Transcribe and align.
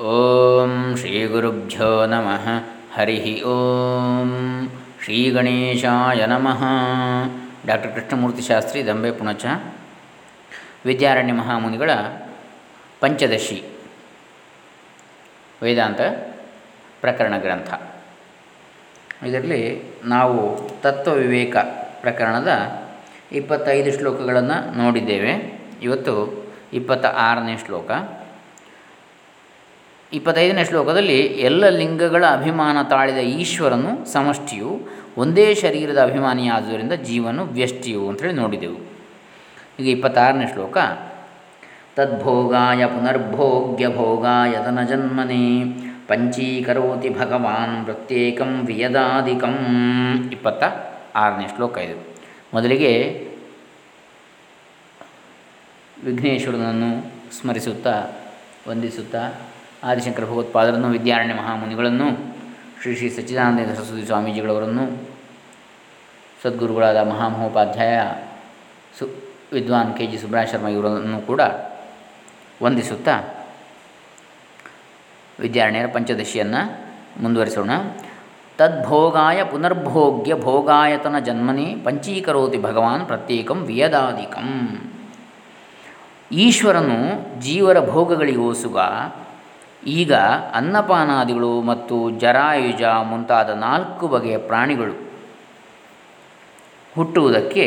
ಓಂ 0.00 0.94
ಶ್ರೀ 0.96 1.26
ಗುರುಭ್ಯೋ 1.26 2.06
ನಮಃ. 2.06 2.48
ಹರಿ 2.94 3.42
ಓಂ. 3.42 4.68
ಶ್ರೀ 5.04 5.30
ಗಣೇಶಾಯ 5.30 6.26
ನಮಃ. 6.26 6.64
ಡಾಕ್ಟರ್ 7.66 7.94
ಕೃಷ್ಣಮೂರ್ತಿ 7.94 8.42
ಶಾಸ್ತ್ರಿ, 8.42 8.86
ದಂಬೆ 8.86 9.12
ಪುಣಚ. 9.12 9.46
ವಿದ್ಯಾರಣ್ಯ 10.86 11.32
ಮಹಾಮುನಿಗಳ 11.32 11.90
ಪಂಚದಶಿ. 13.00 13.64
ವೇದಾಂತ 15.62 16.00
ಪ್ರಕರಣ 17.00 17.38
ಗ್ರಂಥ. 17.38 17.74
ಇದರಲ್ಲಿ 19.24 19.82
ನಾವು 20.04 20.70
ತತ್ವ 20.82 21.12
ವಿವೇಕ 21.12 21.56
ಪ್ರಕರಣದ 22.00 22.82
ಇಪ್ಪತ್ತೈದು 23.32 23.98
ಶ್ಲೋಕಗಳನ್ನು 23.98 24.78
ನೋಡಿದ್ದೇವೆ. 24.78 25.60
ಇವತ್ತು 25.82 26.44
ಇಪ್ಪತ್ತ 26.72 27.06
ಆರನೇ 27.06 27.56
ಶ್ಲೋಕ. 27.56 27.90
ಇಪ್ಪತ್ತೈದನೇ 30.12 30.64
ಶ್ಲೋಕದಲ್ಲಿ 30.64 31.20
ಎಲ್ಲ 31.20 31.68
ಲಿಂಗಗಳ 31.68 32.24
ಅಭಿಮಾನ 32.26 32.82
ತಾಳಿದ 32.82 33.16
ಈಶ್ವರನು 33.16 34.12
ಸಮಷ್ಟಿಯು 34.12 34.80
ಒಂದೇ 35.16 35.54
ಶರೀರದ 35.54 36.02
ಅಭಿಮಾನಿಯಾದುದರಿಂದ 36.02 36.92
ಜೀವನು 36.92 37.44
ವ್ಯಷ್ಟಿಯು 37.44 38.08
ಅಂಥೇಳಿ 38.08 38.32
ನೋಡಿದೆವು. 38.32 38.78
ಈಗ 39.80 39.88
ಇಪ್ಪತ್ತಾರನೇ 39.88 40.46
ಶ್ಲೋಕ, 40.52 40.78
ತದ್ಭೋಗಾಯ 41.96 42.86
ಪುನರ್ಭೋಗ್ಯ 42.86 43.88
ಭೋಗಾಯ 43.88 44.52
ಜನ್ಮನೆ 44.88 45.64
ಪಂಚೀಕರೋತಿ 46.08 47.08
ಭಗವಾನ್ 47.08 47.84
ಪ್ರತ್ಯೇಕಂ 47.84 48.66
ವಿಯದಾಧಿಕಂ. 48.66 49.54
ಇಪ್ಪತ್ತ 50.32 50.64
ಆರನೇ 51.16 51.46
ಶ್ಲೋಕ 51.56 51.78
ಇದು. 51.78 52.14
ಮೊದಲಿಗೆ 52.54 52.92
ವಿಘ್ನೇಶ್ವರನನ್ನು 56.04 56.90
ಸ್ಮರಿಸುತ್ತಾ, 57.40 58.04
ವಂದಿಸುತ್ತಾ 58.68 59.32
ಆದಿಶಂಕರ 59.84 60.24
ಭಗವತ್ಪಾದರನ್ನು, 60.24 60.88
ವಿದ್ಯಾರಣ್ಯ 60.88 61.34
ಮಹಾಮುನಿಗಳನ್ನು, 61.34 62.34
ಶ್ರೀ 62.82 62.96
ಶ್ರೀ 62.96 63.08
ಸಚ್ಚಿದಾನಂದ 63.08 63.74
ಸರಸ್ವತಿ 63.74 64.06
ಸ್ವಾಮೀಜಿಗಳವರನ್ನು, 64.06 65.08
ಸದ್ಗುರುಗಳಾದ 66.42 66.96
ಮಹಾಮಹೋಪಾಧ್ಯಾಯ 66.96 68.00
ಸು, 68.98 69.06
ವಿದ್ವಾನ್ 69.52 69.96
ಕೆ 69.96 70.06
ಜಿ 70.06 70.18
ಸುಬ್ರಹ 70.18 70.44
ಶರ್ಮ 70.44 70.68
ಇವರನ್ನು 70.68 71.26
ಕೂಡ 71.26 71.40
ವಂದಿಸುತ್ತಾ 72.62 73.24
ವಿದ್ಯಾರಣ್ಯರ 75.40 75.86
ಪಂಚದಶಿಯನ್ನು 75.86 76.62
ಮುಂದುವರಿಸೋಣ. 77.22 77.70
ತದ್ಭೋಗಾಯ 78.58 79.44
ಪುನರ್ಭೋಗ್ಯ 79.44 80.34
ಭೋಗಾಯತನ 80.34 81.18
ಜನ್ಮನಿ 81.18 81.76
ಪಂಚೀಕರೋತಿ 81.84 82.62
ಭಗವಾನ್ 82.62 83.06
ಪ್ರತ್ಯೇಕಂ 83.06 83.58
ವಿಯದಾಧಿಕಂ. 83.58 84.48
ಈಶ್ವರನು 86.32 86.96
ಜೀವರ 87.40 87.90
ಭೋಗಗಳಿಗೋಸುಗ 87.90 88.78
ಈಗ 89.86 90.12
ಅನ್ನಪಾನಾದಿಗಳು 90.58 91.62
ಮತ್ತು 91.62 91.96
ಜರಾಯುಜ 92.10 92.82
ಮುಂತಾದ 92.82 93.50
ನಾಲ್ಕು 93.50 94.08
ಬಗೆಯ 94.08 94.38
ಪ್ರಾಣಿಗಳು. 94.38 94.94
ಹುಟ್ಟುವುದಕ್ಕೆ 96.94 97.64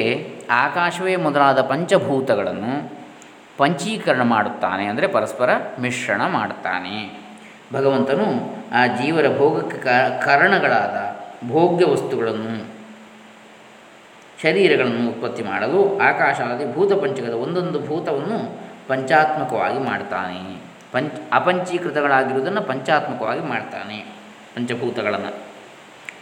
ಆಕಾಶವೇ 0.49 1.15
ಮೊದಲಾದ 1.15 1.61
ಪಂಚಭೂತಗಳನ್ನು 1.61 2.73
ಪಂಚೀಕರಣ 3.57 4.21
ಮಾಡುತ್ತಾನೆ 4.21 4.85
ಅಂದರೆ 4.85 5.07
ಪರಸ್ಪರ 5.07 5.49
ಮಿಶ್ರಣ 5.79 6.21
ಮಾಡುತ್ತಾನೆ. 6.27 6.97
ಭಗವಂತನು 7.73 8.27
ಆ 8.73 8.81
ಜೀವರ 8.99 9.27
ಭೋಗಕ್ಕೆ 9.37 9.79
ಕಾರಣಗಳಾದ 10.25 10.97
ಭೋಗ್ಯ 11.49 11.85
ವಸ್ತುಗಳನ್ನು, 11.85 12.55
ಶರೀರಗಳನ್ನು 14.43 15.01
ಉತ್ಪತ್ತಿ 15.09 15.43
ಮಾಡಲು 15.43 15.79
ಆಕಾಶಾದಿ 15.99 16.65
ಭೂತ 16.73 16.93
ಪಂಚಕದ 16.93 17.35
ಒಂದೊಂದು 17.45 17.79
ಭೂತವನ್ನು 17.87 18.39
ಪಂಚಾತ್ಮಕವಾಗಿ 18.87 19.79
ಮಾಡ್ತಾನೆ. 19.79 20.66
ಪಂಚ 20.97 21.11
ಅಪಂಚೀಕೃತಗಳಾಗಿರುವುದನ್ನು 21.33 22.61
ಪಂಚಾತ್ಮಕವಾಗಿ 22.61 23.43
ಮಾಡ್ತಾನೆ, 23.49 23.99
ಪಂಚಭೂತಗಳನ್ನು. 24.55 25.33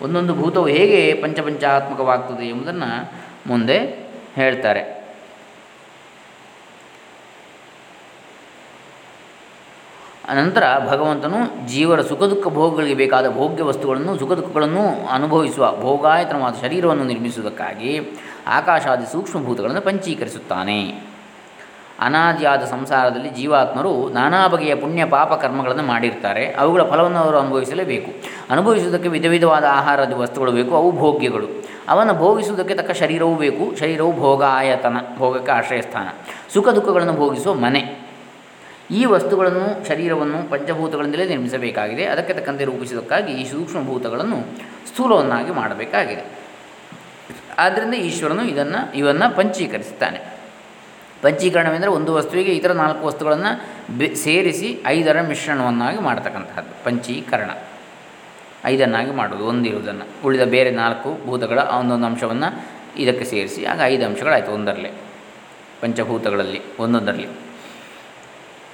ಒಂದೊಂದು 0.01 0.33
ಭೂತವು 0.33 0.67
ಹೇಗೆ 0.77 0.99
ಪಂಚಪಂಚಾತ್ಮಕವಾಗ್ತದೆ 1.21 2.45
ಎಂಬುದನ್ನು 2.45 2.91
ಮುಂದೆ 3.47 3.77
ಹೇಳ್ತಾರೆ. 4.35 4.83
ಅನಂತರ 10.29 10.65
ಭಗವಂತನು 10.89 11.39
ಜೀವರ 11.67 11.99
ಸುಖ 12.01 12.21
ದುಃಖ 12.23 12.47
ಭೋಗಗಳಿಗೆ 12.47 12.95
ಬೇಕಾದ 12.95 13.27
ಭೋಗ್ಯ 13.29 13.63
ವಸ್ತುಗಳನ್ನು, 13.63 14.13
ಸುಖ 14.19 14.31
ದುಃಖಗಳನ್ನು 14.31 14.85
ಅನುಭವಿಸುವ 15.07 15.65
ಭೋಗಾಯತನವಾದ 15.81 16.55
ಶರೀರವನ್ನು 16.61 17.03
ನಿರ್ಮಿಸುವುದಕ್ಕಾಗಿ 17.03 17.91
ಆಕಾಶಾದಿ 18.59 19.05
ಸೂಕ್ಷ್ಮಭೂತಗಳನ್ನು 19.11 19.81
ಪಂಚೀಕರಿಸುತ್ತಾನೆ. 19.81 20.79
ಅನಾದಿಯಾದ 21.99 22.61
ಸಂಸಾರದಲ್ಲಿ 22.63 23.29
ಜೀವಾತ್ಮರು 23.29 24.09
ನಾನಾ 24.09 24.47
ಬಗೆಯ 24.47 24.75
ಪುಣ್ಯ 24.75 25.05
ಪಾಪ 25.05 25.33
ಕರ್ಮಗಳನ್ನು 25.33 25.83
ಮಾಡಿರ್ತಾರೆ. 25.83 26.53
ಅವುಗಳ 26.53 26.83
ಫಲವನ್ನು 26.83 27.19
ಅವರು 27.19 27.37
ಅನುಭವಿಸಲೇಬೇಕು. 27.37 28.11
ಅನುಭವಿಸುವುದಕ್ಕೆ 28.49 29.09
ವಿಧ 29.09 29.25
ವಿಧವಾದ 29.25 29.63
ಆಹಾರದ 29.69 30.13
ವಸ್ತುಗಳು 30.13 30.51
ಬೇಕು, 30.51 30.75
ಅವು 30.75 30.91
ಭೋಗ್ಯಗಳು. 30.91 31.47
ಅವನ್ನು 31.87 32.13
ಭೋಗಿಸುವುದಕ್ಕೆ 32.13 32.75
ತಕ್ಕ 32.75 32.91
ಶರೀರವೂ 32.91 33.35
ಬೇಕು. 33.35 33.75
ಶರೀರವು 33.75 34.17
ಭೋಗಾಯತನ, 34.17 34.97
ಭೋಗಕ್ಕೆ 35.17 35.51
ಆಶ್ರಯಸ್ಥಾನ. 35.51 36.07
ಸುಖ 36.53 36.69
ದುಃಖಗಳನ್ನು 36.69 37.13
ಭೋಗಿಸುವ 37.13 37.53
ಮನೆ. 37.53 38.05
ಈ 38.91 39.05
ವಸ್ತುಗಳನ್ನು, 39.05 39.87
ಶರೀರವನ್ನು 39.87 40.49
ಪಂಚಭೂತಗಳಿಂದಲೇ 40.49 41.25
ನಿರ್ಮಿಸಬೇಕಾಗಿದೆ. 41.25 42.05
ಅದಕ್ಕೆ 42.05 42.33
ತಕ್ಕಂತೆ 42.33 42.63
ರೂಪಿಸುವುದಕ್ಕಾಗಿ 42.63 43.33
ಈ 43.33 43.51
ಸೂಕ್ಷ್ಮಭೂತಗಳನ್ನು 43.51 44.57
ಸ್ಥೂಲವನ್ನಾಗಿ 44.87 45.49
ಮಾಡಬೇಕಾಗಿದೆ. 45.49 46.23
ಆದ್ದರಿಂದ 47.57 47.93
ಈಶ್ವರನು 47.93 48.43
ಇದನ್ನು, 48.43 48.97
ಇವನ್ನು 48.97 49.35
ಪಂಚೀಕರಿಸುತ್ತಾನೆ. 49.35 50.34
ಪಂಚೀಕರಣವೆಂದರೆ 51.25 51.89
ಒಂದು 51.89 52.13
ವಸ್ತುವಿಗೆ 52.13 52.51
ಇತರ 52.51 52.71
ನಾಲ್ಕು 52.71 53.07
ವಸ್ತುಗಳನ್ನು 53.07 54.15
ಸೇರಿಸಿ 54.15 54.83
ಐದರ 54.87 55.21
ಮಿಶ್ರಣವನ್ನಾಗಿ 55.21 55.99
ಮಾಡ್ತಕ್ಕಂತಹದ್ದು. 55.99 56.83
ಪಂಚೀಕರಣ. 56.83 57.49
ಐದನ್ನಾಗಿ 58.65 59.11
ಮಾಡೋದು 59.11 59.45
ಒಂದಿರುವುದನ್ನು. 59.45 60.05
ಉಳಿದ 60.25 60.41
ಬೇರೆ 60.41 60.71
ನಾಲ್ಕು 60.71 61.25
ಭೂತಗಳ 61.25 61.59
ಒಂದೊಂದು 61.59 62.05
ಅಂಶವನ್ನು 62.05 62.65
ಇದಕ್ಕೆ 62.97 63.25
ಸೇರಿಸಿ, 63.25 63.65
ಆಗ 63.65 63.81
ಐದು 63.85 64.05
ಅಂಶಗಳಾಯಿತು, 64.05 64.51
ಒಂದರಲ್ಲಿ. 64.51 64.89
ಪಂಚಭೂತಗಳಲ್ಲಿ 65.81 66.61
ಒಂದೊಂದರಲ್ಲಿ. 66.79 67.27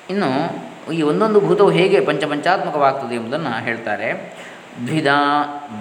ಇನ್ನು 0.09 0.29
ಈ 0.93 1.01
ಒಂದೊಂದು 1.01 1.39
ಭೂತವು 1.39 1.69
ಹೇಗೆ 1.69 1.99
ಪಂಚಪಂಚಾತ್ಮಕವಾಗ್ತದೆ 1.99 3.15
ಎಂಬುದನ್ನು 3.15 3.63
ಹೇಳ್ತಾರೆ. 3.63 4.35
ದ್ವಿಧಾ 4.87 5.19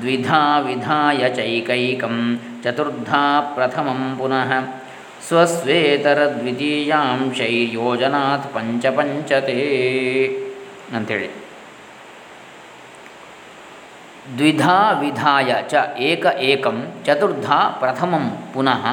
ದ್ವಿಧಾ 0.00 0.59
ವಿಧಾಯ 0.59 1.34
ಚೈಕೈಕಂ 1.34 2.41
ಚತುರ್ಧಾ 2.64 3.53
ಪ್ರಥಮಂ 3.54 4.16
ಪುನಃ. 4.19 4.79
ಸ್ವಸ್ವೇತರ 5.20 6.36
ದ್ವಿತೀಯಾಂಶೈರ್ಯೋಜನಾತ್ 6.36 8.54
ಪಂಚಪಂಚತೆ 8.54 9.58
ಅಂಥೇಳಿ 10.94 11.31
ದ್ವಿಧಾ 14.38 14.91
ವಿಧಾಯ 15.00 15.54
ಚ 15.70 15.75
ಏಕ 16.09 16.26
ಏಕಂ 16.42 17.03
ಚತುರ್ಧಾ 17.06 17.59
ಪ್ರಥಮಂ 17.80 18.53
ಪುನಃ 18.54 18.84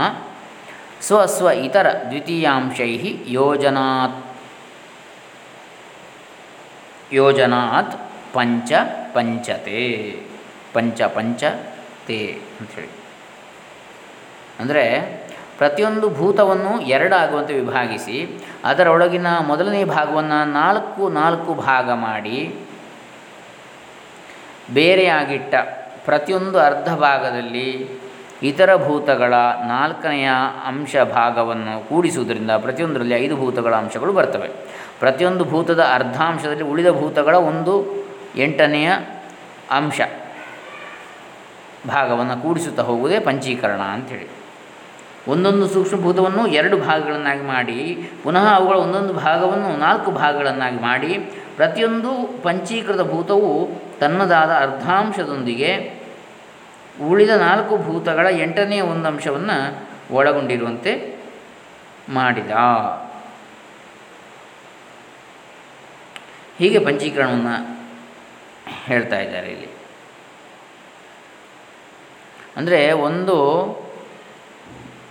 ಸ್ವಸ್ವ 1.02 1.48
ಇತರ 1.66 1.88
ದ್ವಿತೀಯಾಂಶೈ 2.06 3.16
ಯೋಜನಾತ್ 3.30 4.18
ಯೋಜನಾತ್ 7.14 7.96
ಪಂಚ 8.34 8.74
ಪಂಚತೆ 9.14 9.84
ಪಂಚ 10.74 11.02
ಪಂಚತೆ 11.16 12.22
ಅಂಥೇಳಿ 12.60 12.90
ಅಂದರೆ 14.60 14.86
ಪ್ರತಿಯೊಂದು 15.58 16.08
ಭೂತವನ್ನು 16.10 16.74
ಎರಡಾಗುವಂತೆ 16.96 17.54
ವಿಭಾಗಿಸಿ, 17.54 18.18
ಅದರೊಳಗಿನ 18.66 19.28
ಮೊದಲನೇ 19.48 19.84
ಭಾಗವನ್ನು 19.84 20.40
ನಾಲ್ಕು 20.52 21.10
ನಾಲ್ಕು 21.10 21.54
ಭಾಗ 21.54 21.92
ಮಾಡಿ, 21.92 22.40
ಬೇರೆಯಾಗಿಟ್ಟ 24.74 25.56
ಪ್ರತಿಯೊಂದು 26.06 26.58
ಅರ್ಧ 26.60 26.90
ಭಾಗದಲ್ಲಿ 26.96 27.70
ಇತರ 28.44 28.70
ಭೂತಗಳ 28.88 29.34
ನಾಲ್ಕನೆಯ 29.68 30.30
ಅಂಶ 30.66 30.96
ಭಾಗವನ್ನು 31.14 31.90
ಕೂಡಿಸುವುದರಿಂದ 31.90 32.52
ಪ್ರತಿಯೊಂದರಲ್ಲಿ 32.52 33.16
ಐದು 33.16 33.36
ಭೂತಗಳ 33.36 33.74
ಅಂಶಗಳು 33.76 34.14
ಬರ್ತವೆ. 34.14 34.50
ಪ್ರತಿಯೊಂದು 35.00 35.44
ಭೂತದ 35.46 35.82
ಅರ್ಧಾಂಶದಲ್ಲಿ 35.94 36.64
ಉಳಿದ 36.64 36.90
ಭೂತಗಳ 36.92 37.36
ಒಂದು 37.36 37.74
ಎಂಟನೆಯ 38.36 38.90
ಅಂಶ 39.72 40.02
ಭಾಗವನ್ನು 41.88 42.36
ಕೂಡಿಸುತ್ತಾ 42.44 42.84
ಹೋಗುವುದೇ 42.84 43.20
ಪಂಚೀಕರಣ 43.20 43.82
ಅಂಥೇಳಿ 43.96 44.28
ಒಂದೊಂದು 45.28 45.70
ಸೂಕ್ಷ್ಮಭೂತವನ್ನು 45.70 46.48
ಎರಡು 46.48 46.78
ಭಾಗಗಳನ್ನಾಗಿ 46.78 47.42
ಮಾಡಿ, 47.42 47.80
ಪುನಃ 48.24 48.46
ಅವುಗಳ 48.56 48.76
ಒಂದೊಂದು 48.76 49.14
ಭಾಗವನ್ನು 49.14 49.78
ನಾಲ್ಕು 49.78 50.12
ಭಾಗಗಳನ್ನಾಗಿ 50.12 50.80
ಮಾಡಿ, 50.80 51.12
ಪ್ರತಿಯೊಂದು 51.56 52.12
ಪಂಚೀಕೃತ 52.44 53.02
ಭೂತವು 53.02 53.52
ತನ್ನದಾದ 54.00 54.52
ಅರ್ಧಾಂಶದೊಂದಿಗೆ 54.56 55.72
ಉಳಿದ 57.10 57.30
ನಾಲ್ಕು 57.30 57.78
ಭೂತಗಳ 57.78 58.28
ಎಂಟನೇ 58.30 58.82
ಒಂದು 58.82 59.08
ಅಂಶವನ್ನು 59.08 59.58
ಒಳಗೊಂಡಿರುವಂತೆ 60.16 60.92
ಮಾಡಿದ. 62.10 62.52
ಹೀಗೆ 66.60 66.80
ಪಂಚೀಕರಣವನ್ನು 66.80 67.56
ಹೇಳ್ತಾ 68.86 69.18
ಇದ್ದಾರೆ 69.20 69.48
ಇಲ್ಲಿ. 69.48 69.70
ಅಂದರೆ 72.58 72.92
ಒಂದು 72.92 73.36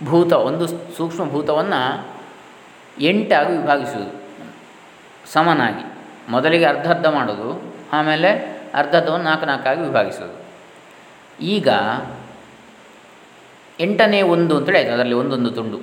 ಭೂತ, 0.03 0.33
ಒಂದು 0.33 0.67
ಸೂಕ್ಷ್ಮ 0.67 1.29
ಭೂತವನ್ನು 1.29 2.07
ಎಂಟಾಗಿ 2.99 3.57
ವಿಭಾಗಿಸುವುದು. 3.57 4.27
ಸಮನಾಗಿ. 5.31 5.97
ಮೊದಲಿಗೆ 6.31 6.65
ಅರ್ಧ 6.65 6.89
ಅರ್ಧ 6.89 7.05
ಮಾಡೋದು 7.05 7.75
ಆಮೇಲೆ 7.91 8.29
ಅರ್ಧ 8.73 8.95
ಅರ್ಧವನ್ನು 8.95 9.25
ನಾಲ್ಕು 9.25 9.45
ನಾಲ್ಕಾಗಿ 9.45 9.81
ವಿಭಾಗಿಸೋದು 9.81 10.45
ಈಗ 11.43 11.69
ಎಂಟನೇ 13.79 14.21
ಒಂದು 14.21 14.57
ಅಂತೇಳಿ 14.57 14.77
ಆಯಿತು, 14.77 14.93
ಅದರಲ್ಲಿ 14.93 15.13
ಒಂದೊಂದು 15.13 15.51
ತುಂಡು. 15.51 15.79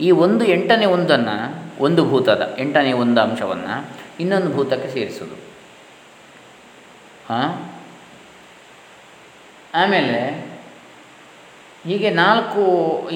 ಈ 0.00 0.10
ಒಂದು 0.10 0.44
ಎಂಟನೇ 0.44 0.86
ಒಂದನ್ನು, 0.86 1.68
ಒಂದು 1.82 2.08
ಭೂತದ 2.08 2.56
ಎಂಟನೇ 2.58 2.92
ಒಂದು 2.92 3.20
ಅಂಶವನ್ನು 3.20 3.86
ಇನ್ನೊಂದು 4.20 4.52
ಭೂತಕ್ಕೆ 4.52 4.88
ಸೇರಿಸೋದು 4.88 5.34
ಹಾಂ? 7.28 7.70
ಆಮೇಲೆ 9.74 10.47
ಹೀಗೆ 11.88 12.10
ನಾಲ್ಕು, 12.10 12.62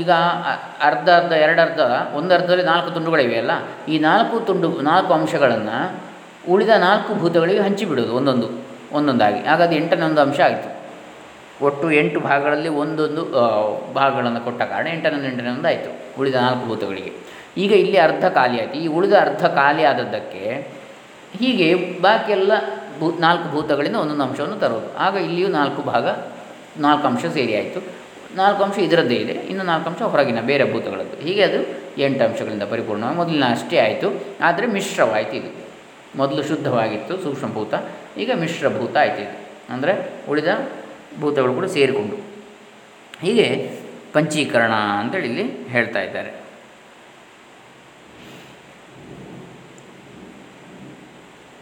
ಈಗ 0.01 0.11
ಅರ್ಧ 0.89 1.09
ಅರ್ಧ, 1.19 1.33
ಎರಡು 1.45 1.61
ಅರ್ಧ, 1.67 1.81
ಒಂದು 2.19 2.31
ಅರ್ಧದಲ್ಲಿ 2.35 2.65
ನಾಲ್ಕು 2.65 2.91
ತುಂಡುಗಳಿವೆ 2.91 3.37
ಅಲ್ಲ? 3.43 3.55
ಈ 3.93 3.97
ನಾಲ್ಕು 4.09 4.37
ತುಂಡು, 4.49 4.69
ನಾಲ್ಕು 4.91 5.13
ಅಂಶಗಳನ್ನು 5.15 5.79
ಉಳಿದ 6.53 6.69
ನಾಲ್ಕು 6.69 7.11
ಭೂತಗಳಿಗೆ 7.15 7.61
ಹಂಚಿಬಿಡೋದು 7.61 8.13
ಒಂದೊಂದು, 8.21 8.49
ಒಂದೊಂದಾಗಿ. 8.99 9.41
ಅದು 9.53 9.75
ಎಂಟನೇ 9.81 10.05
ಒಂದು 10.11 10.21
ಅಂಶ 10.21 10.41
ಆಯಿತು. 10.49 10.71
ಒಟ್ಟು 11.65 11.87
ಎಂಟು 12.01 12.19
ಭಾಗಗಳಲ್ಲಿ 12.21 12.71
ಒಂದೊಂದು 12.83 13.23
ಭಾಗಗಳನ್ನು 13.95 14.41
ಕೊಟ್ಟ 14.47 14.63
ಕಾರಣ 14.63 14.87
ಎಂಟನೇ 14.87 15.29
ಎಂಟನೇ 15.29 15.51
ಒಂದು 15.57 15.69
ಆಯಿತು, 15.73 15.91
ಉಳಿದ 16.21 16.35
ನಾಲ್ಕು 16.35 16.65
ಭೂತಗಳಿಗೆ. 16.71 17.13
ಈಗ 17.63 17.73
ಇಲ್ಲಿ 17.85 17.99
ಅರ್ಧ 17.99 18.25
ಖಾಲಿ 18.37 18.57
ಆಯಿತು. 18.61 18.77
ಈ 18.85 18.87
ಉಳಿದ 18.97 19.15
ಅರ್ಧ 19.21 19.45
ಖಾಲಿ 19.59 19.85
ಆದದ್ದಕ್ಕೆ 19.85 20.45
ಹೀಗೆ 21.41 21.69
ಬಾಕಿ 22.01 22.33
ಎಲ್ಲ 22.33 22.53
ಭೂ, 23.01 23.07
ನಾಲ್ಕು 23.27 23.47
ಭೂತಗಳಿಂದ 23.55 23.97
ಒಂದೊಂದು 23.97 24.25
ಅಂಶವನ್ನು 24.29 24.59
ತರೋದು. 24.65 24.89
ಆಗ 24.99 25.15
ಇಲ್ಲಿಯೂ 25.29 25.49
ನಾಲ್ಕು 25.49 25.83
ಭಾಗ, 25.83 26.07
ನಾಲ್ಕು 26.87 27.05
ಅಂಶ 27.07 27.25
ಸೇರಿ 27.27 27.55
ಆಯಿತು. 27.57 27.81
ನಾಲ್ಕು 28.37 28.62
ಅಂಶ 28.62 28.79
ಇದರದ್ದೇ 28.79 29.14
ಇದೆ. 29.14 29.32
ಇನ್ನು 29.32 29.64
ನಾಲ್ಕು 29.64 29.90
ಅಂಶ 29.90 30.02
ಹೊರಗಿನ 30.02 30.40
ಬೇರೆ 30.40 30.73
ಭೂತಗಳದ್ದು. 30.73 31.23
ಹೀಗೆ 31.23 31.43
ಅದು 31.43 31.67
ಎಂಟು 32.00 32.25
ಅಂಶಗಳಿಂದ 32.25 32.62
ಪರಿಪೂರ್ಣವಾಗಿ 32.62 33.17
ಮೊದಲಿನ 33.17 33.44
ಅಷ್ಟೇ 33.50 33.79
ಆಯಿತು. 33.79 34.25
ಆದರೆ 34.40 34.67
ಮಿಶ್ರವಾಯಿತು 34.67 35.37
ಇದು. 35.37 35.67
ಮೊದಲು 36.17 36.43
ಶುದ್ಧವಾಗಿತ್ತು 36.43 37.19
ಸೂಕ್ಷ್ಮಭೂತ 37.19 37.75
ಈಗ 38.19 38.31
ಮಿಶ್ರಭೂತ 38.34 38.96
ಆಯಿತು 38.96 39.23
ಇದು. 39.23 39.49
ಅಂದರೆ 39.73 40.11
ಉಳಿದ 40.29 40.49
ಭೂತಗಳು 41.20 41.55
ಕೂಡ 41.55 41.64
ಸೇರಿಕೊಂಡು. 41.64 42.17
ಹೀಗೆ 43.20 43.70
ಪಂಚೀಕರಣ 44.12 44.73
ಅಂತೇಳಿ 44.73 45.29
ಇಲ್ಲಿ 45.29 45.69
ಹೇಳ್ತಾ 45.69 46.00
ಇದ್ದಾರೆ. 46.00 46.42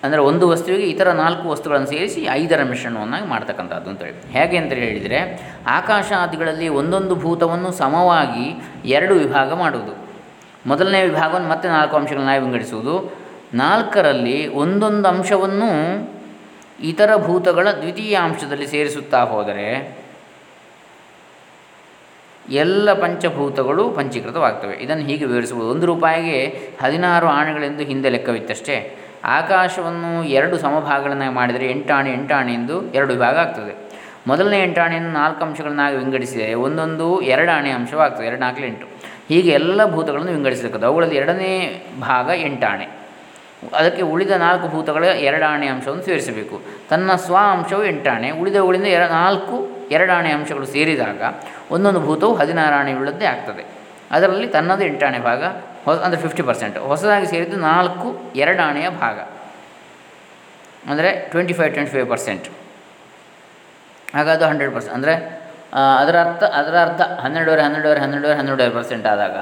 ಅಂದರೆ 0.03 0.21
ಒಂದು 0.21 0.49
ವಸ್ತುವಿಗೆ 0.49 0.83
ಇತರ 0.83 1.09
ನಾಲ್ಕು 1.13 1.49
ವಸ್ತುಗಳನ್ನು 1.49 1.87
ಸೇರಿಸಿ 1.87 2.21
ಐದರ 2.23 2.63
ಮಿಶ್ರಣವನ್ನಾಗಿ 2.63 3.27
ಮಾಡ್ತಕ್ಕಂಥದ್ದು 3.27 3.91
ಅಂತೇಳಿ 3.91 4.33
ಹೇಗೆ 4.33 4.57
ಅಂತ 4.57 4.73
ಹೇಳಿದರೆ, 4.73 5.19
ಆಕಾಶಾದಿಗಳಲ್ಲಿ 5.67 6.69
ಒಂದೊಂದು 6.69 7.15
ಭೂತವನ್ನು 7.15 7.73
ಸಮವಾಗಿ 7.73 8.47
ಎರಡು 8.89 9.15
ವಿಭಾಗ 9.15 9.53
ಮಾಡುವುದು. 9.53 9.95
ಮೊದಲನೇ 10.67 11.03
ವಿಭಾಗವನ್ನು 11.03 11.49
ಮತ್ತೆ 11.49 11.69
ನಾಲ್ಕು 11.69 11.97
ಅಂಶಗಳನ್ನಾಗಿ 11.97 12.45
ವಿಂಗಡಿಸುವುದು. 12.45 13.17
ನಾಲ್ಕರಲ್ಲಿ 13.55 14.49
ಒಂದೊಂದು 14.49 15.09
ಅಂಶವನ್ನು 15.09 15.71
ಇತರ 16.83 17.17
ಭೂತಗಳ 17.17 17.71
ದ್ವಿತೀಯ 17.71 18.15
ಅಂಶದಲ್ಲಿ 18.15 18.67
ಸೇರಿಸುತ್ತಾ 18.67 19.25
ಹೋದರೆ, 19.25 20.01
ಎಲ್ಲ 22.49 22.93
ಪಂಚಭೂತಗಳು 22.93 23.91
ಪಂಚೀಕೃತವಾಗ್ತವೆ. 23.91 24.75
ಇದನ್ನು 24.75 25.05
ಹೀಗೆ 25.05 25.25
ವಿವರಿಸಬಹುದು. 25.25 25.71
ಒಂದು 25.71 25.87
ರೂಪಾಯಿಗೆ 25.87 26.39
ಹದಿನಾರು 26.83 27.27
ಆಣೆಗಳೆಂದು 27.27 27.83
ಹಿಂದೆ 27.83 28.09
ಲೆಕ್ಕವಿತ್ತಷ್ಟೇ. 28.09 28.97
ಆಕಾಶವನ್ನು 29.25 30.25
ಎರಡು 30.25 30.59
ಸಮಭಾಗಗಳನ್ನಾಗಿ 30.59 31.35
ಮಾಡಿದರೆ 31.35 31.71
ಎಂಟಾಣೆ 31.71 32.13
ಎಂಟಾಣೆ 32.13 32.55
ಎಂದು 32.55 32.93
ಎರಡು 32.93 33.13
ವಿಭಾಗ 33.13 33.39
ಆಗ್ತದೆ. 33.39 33.91
ಮೊದಲನೇ 34.27 34.63
ಎಂಟಾಣೆಯನ್ನು 34.63 35.13
ನಾಲ್ಕು 35.13 35.45
ಅಂಶಗಳನ್ನಾಗಿ 35.45 35.97
ವಿಂಗಡಿಸಿದರೆ 35.97 36.55
ಒಂದೊಂದು 36.55 37.21
ಎರಡು 37.21 37.57
ಆಣೆ 37.57 37.71
ಅಂಶವಾಗ್ತದೆ 37.71 38.27
ಎರಡು 38.27 38.41
ನಾಲ್ಕು 38.41 38.63
ಎಂಟು. 38.63 38.87
ಹೀಗೆ 39.29 39.51
ಎಲ್ಲ 39.51 39.91
ಭೂತಗಳನ್ನು 39.91 40.33
ವಿಂಗಡಿಸಬೇಕು 40.33 40.87
ಅವುಗಳಲ್ಲಿ 40.87 41.17
ಎರಡನೇ 41.17 41.83
ಭಾಗ 42.01 42.31
ಎಂಟಾಣೆ. 42.35 42.89
ಅದಕ್ಕೆ 43.75 44.03
ಉಳಿದ 44.03 44.31
ನಾಲ್ಕು 44.31 44.69
ಭೂತಗಳ 44.69 45.05
ಎರಡಾಣೆ 45.05 45.67
ಅಂಶವನ್ನು 45.67 46.03
ಸೇರಿಸಬೇಕು. 46.03 46.61
ತನ್ನ 46.91 47.15
ಸ್ವ 47.15 47.37
ಅಂಶವು 47.37 47.85
ಎಂಟಾಣೆ. 47.85 48.31
ಉಳಿದವುಗಳಿಂದ 48.31 48.85
ಎರ, 48.85 49.07
ನಾಲ್ಕು 49.07 49.69
ಎರಡಾಣೆ 49.91 50.31
ಅಂಶಗಳು 50.31 50.67
ಸೇರಿದಾಗ 50.67 51.23
ಒಂದೊಂದು 51.71 52.01
ಭೂತವು 52.01 52.35
ಹದಿನಾರು 52.35 52.75
ಆಣೆಯುಳ್ಳದ್ದೇ 52.75 53.25
ಆಗ್ತದೆ. 53.25 53.67
ಅದರಲ್ಲಿ 54.11 54.47
ತನ್ನದೇ 54.47 54.85
ಎಂಟಾಣೆ 54.85 55.19
ಭಾಗ 55.19 55.45
ಅಂದರೆ 55.87 56.21
ಫಿಫ್ಟಿ 56.21 56.43
ಪರ್ಸೆಂಟ್ 56.43 56.79
ಹೊಸದಾಗಿ 56.79 57.27
ಸೇರಿದ್ದು 57.27 57.57
ನಾಲ್ಕು 57.57 58.09
ಎರಡು 58.37 58.63
ಆಣೆಯ 58.63 58.89
ಭಾಗ. 58.89 59.19
ಅಂದರೆ 60.91 61.11
twenty 61.31 61.55
five 61.55 61.73
twenty 61.73 61.93
five 61.93 62.09
percent 62.09 62.47
ಆಗ 64.15 64.29
ಅದು 64.29 64.45
ಹಂಡ್ರೆಡ್ 64.45 64.75
ಪರ್ಸೆಂಟ್ 64.75 64.95
ಅಂದರೆ 64.95 65.15
ಅದರ 66.01 66.17
ಅರ್ಥ 66.21 66.43
ಅದರ 66.43 66.77
ಅರ್ಥ 66.81 67.01
ಹನ್ನೆರಡುವರೆ 67.01 67.63
ಹನ್ನೆರಡುವರೆ 67.63 68.01
ಹನ್ನೆರಡುವರೆ 68.01 68.37
ಹನ್ನೆರಡುವರೆ 68.39 68.75
ಪರ್ಸೆಂಟ್ 68.75 69.07
ಆದಾಗ 69.07 69.37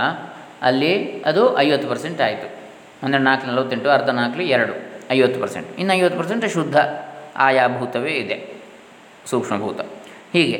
ಅಲ್ಲಿ 0.63 1.23
ಅದು 1.23 1.59
ಐವತ್ತು 1.59 1.89
ಪರ್ಸೆಂಟ್ 1.89 2.21
ಆಯಿತು. 2.21 2.47
ಹನ್ನೆರಡು 3.03 3.25
ನಾಲ್ಕು, 3.25 3.47
ನಲವತ್ತೆಂಟು, 3.47 3.91
ಅರ್ಧ 3.91 4.09
ನಾಲ್ಕು, 4.09 4.43
ಎರಡು, 4.43 4.75
ಐವತ್ತು 5.11 5.41
ಪರ್ಸೆಂಟ್ 5.41 5.69
ಇನ್ನು 5.79 5.95
ಐವತ್ತು 5.95 6.19
ಪರ್ಸೆಂಟ್ 6.19 6.53
ಶುದ್ಧ 6.53 6.77
ಆಯಾಭೂತವೇ 7.37 8.11
ಇದೆ. 8.11 8.37
ಸೂಕ್ಷ್ಮಭೂತ. 9.27 9.81
ಹೀಗೆ. 10.33 10.59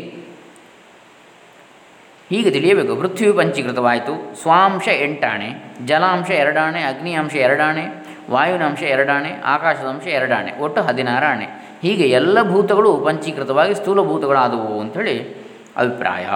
ಹೀಗೆ 2.31 2.51
ತಿಳಿಯಬೇಕು. 2.51 2.97
ಪೃಥ್ವಿ 2.97 3.33
ಪಂಚೀಕೃತವಾಯಿತು. 3.33 4.43
ಸ್ವಾಂಶ 4.43 4.89
ಎಂಟಾಣೆ, 4.89 5.75
ಜಲಾಂಶ 5.87 6.31
ಎರಡಾಣೆ, 6.31 6.83
ಅಗ್ನಿಯಾಂಶ 6.83 7.35
ಎರಡಾಣೆ, 7.35 8.09
ವಾಯುನಾಂಶ 8.31 8.83
ಎರಡಾಣೆ 8.83 9.31
ಆಕಾಶದ 9.45 9.87
ಅಂಶ 9.87 10.07
ಎರಡಾಣೆ, 10.07 10.53
ಒಟ್ಟು 10.53 10.83
ಹದಿನಾರು 10.83 11.27
ಆಣೆ 11.27 11.47
ಹೀಗೆ 11.83 12.09
ಎಲ್ಲ 12.09 12.43
ಭೂತಗಳು 12.43 12.97
ಪಂಚೀಕೃತವಾಗಿ 12.97 13.75
ಸ್ಥೂಲ 13.75 14.03
ಭೂತಗಳಾದವು 14.03 14.81
ಅಂಥೇಳಿ 14.81 15.37
ಅಭಿಪ್ರಾಯ. 15.77 16.27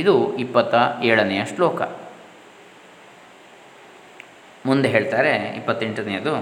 ಇದು 0.00 0.36
ಇಪ್ಪತ್ತ 0.36 0.74
ಏಳನೆಯ 1.02 1.44
ಶ್ಲೋಕ. 1.44 1.82
ಮುಂದೆ 4.66 4.88
ಹೇಳ್ತಾರೆ 4.88 5.30
ಇಪ್ಪತ್ತೆಂಟನೆಯದು. 5.56 6.34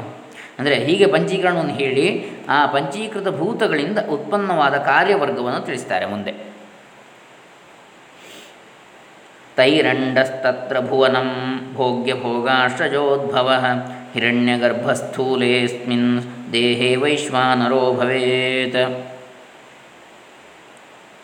ಅಂದರೆ 0.59 0.75
ಹೀಗೆ 0.75 1.06
ಪಂಚೀಕರಣವನ್ನು 1.06 1.75
ಹೇಳಿ 1.75 2.25
ಆ 2.49 2.67
ಪಂಚೀಕೃತ 2.67 3.29
ಭೂತಗಳಿಂದ 3.29 3.99
ಉತ್ಪನ್ನವಾದ 4.11 4.75
ಕಾರ್ಯವರ್ಗವನ್ನು 4.75 5.61
ತಿಳಿಸ್ತಾರೆ 5.61 6.06
ಮುಂದೆ. 6.06 6.50
ತೈರಂಡಸ್ತತ್ರ 9.56 10.81
ಭುವನಂ 10.81 11.61
ಭೋಗ್ಯ 11.75 12.14
ಭೋಗಾಶ್ರಜೋದ್ಭವ 12.14 13.55
ಹಿರಣ್ಯಗರ್ಭಸ್ಥೂಲೇಸ್ಮಿನ್ 14.14 16.23
ದೇಹೇ 16.52 16.97
ವೈಶ್ವಾನರೋ 16.97 17.94
ಭವೇತ್ 17.94 19.06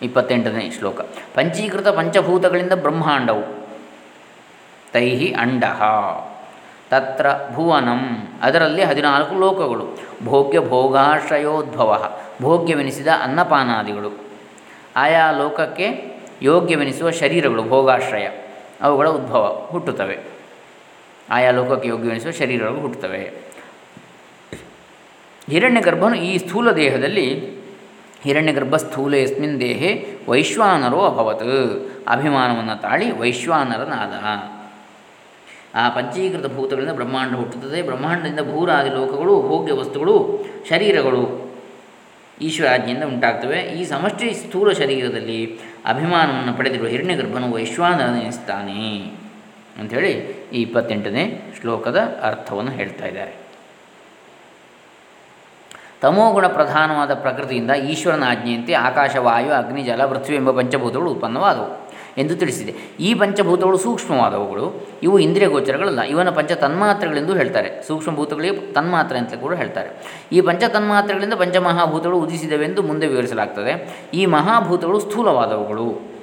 ಇಪ್ಪತ್ತೆಂಟನೇ 0.02 0.70
ಶ್ಲೋಕ. 0.70 1.00
ಪಂಚೀಕೃತ 1.34 1.88
ಪಂಚಭೂತಗಳಿಂದ 1.88 2.72
ಬ್ರಹ್ಮಾಂಡವು. 2.72 3.68
ತೈಹಿ 4.92 5.32
ಅಂಡಃ. 5.32 5.82
ತತ್ರ 6.90 7.26
ಭುವನಂ. 7.54 8.28
ಅದರಲ್ಲಿ 8.42 8.84
ಹದಿನಾಲ್ಕು 8.84 9.34
ಲೋಕಗಳು. 9.34 9.98
ಭೋಗ್ಯ 10.24 10.60
ಭೋಗಾಶ್ರಯೋದ್ಭವ 10.60 12.18
ಭೋಗ್ಯವೆನಿಸಿದ 12.42 13.06
ಅನ್ನಪಾನಾದಿಗಳು. 13.22 14.12
ಆಯಾ 14.96 15.30
ಲೋಕಕ್ಕೆ 15.30 16.15
ಯೋಗ್ಯವೆನಿಸುವ 16.42 17.10
ಶರೀರಗಳು 17.10 17.62
ಭೋಗಾಶ್ರಯ. 17.62 18.28
ಅವುಗಳ 18.82 19.08
ಉದ್ಭವ 19.08 19.68
ಹುಟ್ಟುತ್ತವೆ. 19.70 20.18
ಆಯಾ 21.30 21.50
ಲೋಕಕ್ಕೆ 21.50 21.88
ಯೋಗ್ಯವೆನಿಸುವ 21.88 22.30
ಶರೀರಗಳು 22.30 22.80
ಹುಟ್ಟುತ್ತವೆ. 22.80 23.32
ಹಿರಣ್ಯಗರ್ಭನು 25.50 26.14
ಈ 26.14 26.38
ಸ್ಥೂಲ 26.38 26.72
ದೇಹದಲ್ಲಿ 26.72 27.56
ಹಿರಣ್ಯಗರ್ಭ 28.22 28.76
ಸ್ಥೂಲ 28.76 29.14
ಎಸ್ಮಿನ್ 29.14 29.60
ದೇಹೆ 29.60 30.18
ವೈಶ್ವಾನರೋ 30.28 31.00
ಅಭವತ್. 31.00 31.88
ಅಭಿಮಾನವನ್ನು 32.08 32.82
ತಾಳಿ 32.82 33.10
ವೈಶ್ವಾನರನಾದ. 33.10 34.12
ಆ 35.74 35.88
ಪಂಚೀಕೃತ 35.88 36.54
ಭೂತಗಳಿಂದ 36.54 36.90
ಬ್ರಹ್ಮಾಂಡ 36.90 37.36
ಹುಟ್ಟುತ್ತದೆ. 37.36 37.82
ಬ್ರಹ್ಮಾಂಡದಿಂದ 37.82 38.40
ಭೂರಾದಿ 38.40 38.90
ಲೋಕಗಳು 38.90 39.42
ಭೋಗ್ಯ 39.42 39.72
ವಸ್ತುಗಳು 39.72 40.44
ಶರೀರಗಳು. 40.68 41.45
ಈಶ್ವರಾಜ್ಞೆಯಿಂದ 42.40 43.04
ಉಂಟಾಗ್ತವೆ. 43.04 43.58
ಈ 43.60 43.84
ಸಮಷ್ಟಿ 43.84 44.34
ಸ್ಥೂಲ 44.34 44.72
ಶರೀರದಲ್ಲಿ 44.72 45.58
ಅಭಿಮಾನವನ್ನು 45.86 46.54
ಪಡೆದಿರುವ 46.58 46.86
ಹಿರಣ್ಯಗರ್ಭನು 46.86 47.52
ವೈಶ್ವಾನಿಸ್ತಾನೆ 47.52 48.98
ಅಂಥೇಳಿ 49.80 50.12
ಈ 50.52 50.62
ಇಪ್ಪತ್ತೆಂಟನೇ 50.62 51.54
ಶ್ಲೋಕದ 51.60 52.18
ಅರ್ಥವನ್ನು 52.22 52.72
ಹೇಳ್ತಾ 52.72 53.06
ಇದ್ದಾರೆ. 53.06 53.46
ತಮೋಗುಣ 56.02 56.46
ಪ್ರಧಾನವಾದ 56.46 57.14
ಪ್ರಕೃತಿಯಿಂದ 57.14 57.70
ಈಶ್ವರನ 57.70 58.24
ಆಜ್ಞೆಯಂತೆ 58.26 58.74
ಆಕಾಶವಾಯು, 58.74 59.52
ಅಗ್ನಿಜಲ 59.52 59.66
ಅಗ್ನಿ 59.66 59.82
ಜಲ 59.82 60.04
ಪೃಥ್ವಿ 60.06 60.36
ಎಂಬ 60.36 60.50
ಪಂಚಭೂತಗಳು 60.50 61.10
ಉತ್ಪನ್ನವಾದವು. 61.10 61.85
ಎಂದು 62.18 62.36
ತಿಳಿಸಿದೆ. 62.36 62.74
ಈ 63.00 63.14
ಪಂಚಭೂತಗಳು 63.14 63.78
ಸೂಕ್ಷ್ಮವಾದವುಗಳು. 63.78 64.88
ಇವು 65.02 65.18
ಇಂದ್ರಿಯ 65.18 65.48
ಗೋಚರಗಳಲ್ಲ. 65.48 66.02
ಇವನ 66.02 66.30
ಪಂಚ 66.30 66.52
ತನ್ಮಾತ್ರೆಗಳೆಂದು 66.52 67.34
ಹೇಳ್ತಾರೆ. 67.34 67.82
ಸೂಕ್ಷ್ಮಭೂತಗಳಿಗೆ 67.86 68.72
ತನ್ಮಾತ್ರ 68.72 69.16
ಅಂತ 69.16 69.34
ಕೂಡ 69.34 69.54
ಹೇಳ್ತಾರೆ. 69.54 69.90
ಈ 70.32 70.40
ಪಂಚ 70.40 70.64
ತನ್ಮಾತ್ರೆಗಳಿಂದ 70.64 71.34
ಪಂಚಮಹಾಭೂತಗಳು 71.34 72.18
ಉದಿಸಿದವೆಂದು 72.18 72.82
ಮುಂದೆ 72.82 73.06
ವಿವರಿಸಲಾಗ್ತದೆ. 73.06 73.98
ಈ 74.14 74.26
ಮಹಾಭೂತಗಳು 74.26 75.00
ಸ್ಥೂಲವಾದವುಗಳು. 75.00 76.16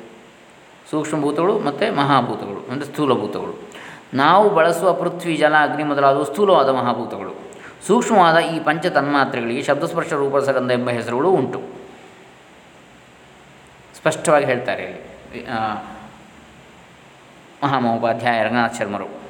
ಸೂಕ್ಷ್ಮಭೂತಗಳು 0.91 1.59
ಮತ್ತು 1.59 1.95
ಮಹಾಭೂತಗಳು, 1.95 2.71
ಅಂದರೆ 2.71 2.87
ಸ್ಥೂಲಭೂತಗಳು. 2.87 3.69
ನಾವು 4.13 4.49
ಬಳಸುವ 4.49 4.93
ಪೃಥ್ವಿ, 4.93 5.35
ಜಲ, 5.35 5.53
ಅಗ್ನಿ 5.61 5.83
ಮೊದಲಾದವು 5.83 6.23
ಸ್ಥೂಲವಾದ 6.23 6.69
ಮಹಾಭೂತಗಳು. 6.69 7.35
ಸೂಕ್ಷ್ಮವಾದ 7.87 8.37
ಈ 8.37 8.59
ಪಂಚ 8.59 8.85
ತನ್ಮಾತ್ರೆಗಳಿಗೆ 8.85 9.63
ಶಬ್ದಸ್ಪರ್ಶ 9.63 10.13
ರೂಪಸಗಂಧ 10.13 10.71
ಎಂಬ 10.71 10.89
ಹೆಸರುಗಳು 10.89 11.29
ಉಂಟು. 11.29 11.61
ಸ್ಪಷ್ಟವಾಗಿ 13.97 14.45
ಹೇಳ್ತಾರೆ 14.45 14.83
ಇಲ್ಲಿ. 14.83 15.12
ಮಹಾಮಹೋಪಾಧ್ಯಾಯ 17.63 18.43
ರಂಗನಾಥ 18.43 18.79
ಶರ್ಮರು. 18.79 19.23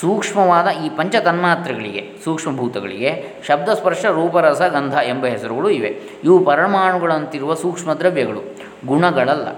ಸೂಕ್ಷ್ಮವಾದ 0.00 0.68
ಈ 0.68 0.88
ಪಂಚ 0.88 1.16
ತನ್ಮಾತ್ರೆಗಳಿಗೆ 1.16 2.10
ಸೂಕ್ಷ್ಮಭೂತಗಳಿಗೆ 2.24 3.34
ಶಬ್ದಸ್ಪರ್ಶ, 3.46 4.04
ರೂಪರಸ, 4.04 4.62
ಗಂಧ 4.62 4.94
ಎಂಬ 4.94 5.26
ಹೆಸರುಗಳು 5.26 5.70
ಇವೆ. 5.70 6.02
ಇವು 6.24 6.44
ಪರಮಾಣುಗಳಂತಿರುವ 6.44 7.54
ಸೂಕ್ಷ್ಮ 7.54 7.92
ದ್ರವ್ಯಗಳು, 7.92 8.42
ಗುಣಗಳಲ್ಲ. 8.86 9.48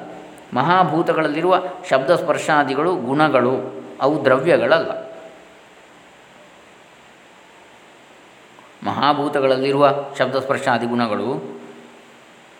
ಮಹಾಭೂತಗಳಲ್ಲಿರುವ 0.54 1.62
ಶಬ್ದಸ್ಪರ್ಶಾದಿಗಳು 1.88 2.96
ಗುಣಗಳು, 2.96 3.84
ಅವು 4.00 4.24
ದ್ರವ್ಯಗಳಲ್ಲ. 4.24 4.90
ಮಹಾಭೂತಗಳಲ್ಲಿರುವ 8.86 9.94
ಶಬ್ದಸ್ಪರ್ಶಾದಿ 10.18 10.86
ಗುಣಗಳು, 10.86 11.60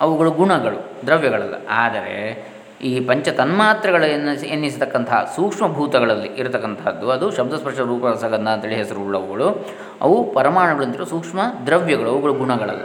ಅವುಗಳು 0.01 0.31
ಗುಣಗಳು, 0.31 1.07
ದ್ರವ್ಯಗಳಲ್ಲ. 1.07 1.55
ಆದರೆ 1.71 2.52
ಈ 2.83 3.01
ಪಂಚ 3.01 3.29
ತನ್ಮಾತ್ರೆಗಳು 3.29 4.07
ಎನ್ನಿಸಿ 4.07 4.47
ಎನ್ನಿಸತಕ್ಕಂತಹ 4.47 5.33
ಸೂಕ್ಷ್ಮಭೂತಗಳಲ್ಲಿ 5.37 6.29
ಇರತಕ್ಕಂಥದ್ದು 6.29 7.11
ಅದು 7.11 7.31
ಶಬ್ದಸ್ಪರ್ಶ 7.31 7.79
ರೂಪರಸಗಂಧ 7.79 8.49
ಅಂತೇಳಿ 8.49 8.75
ಹೆಸರುಳ್ಳವುಗಳು 8.75 9.67
ಅವು 10.01 10.33
ಪರಮಾಣುಗಳಂತಿರುವ 10.33 11.07
ಸೂಕ್ಷ್ಮ 11.07 11.41
ದ್ರವ್ಯಗಳು, 11.67 12.11
ಅವುಗಳ 12.11 12.31
ಗುಣಗಳಲ್ಲ. 12.31 12.85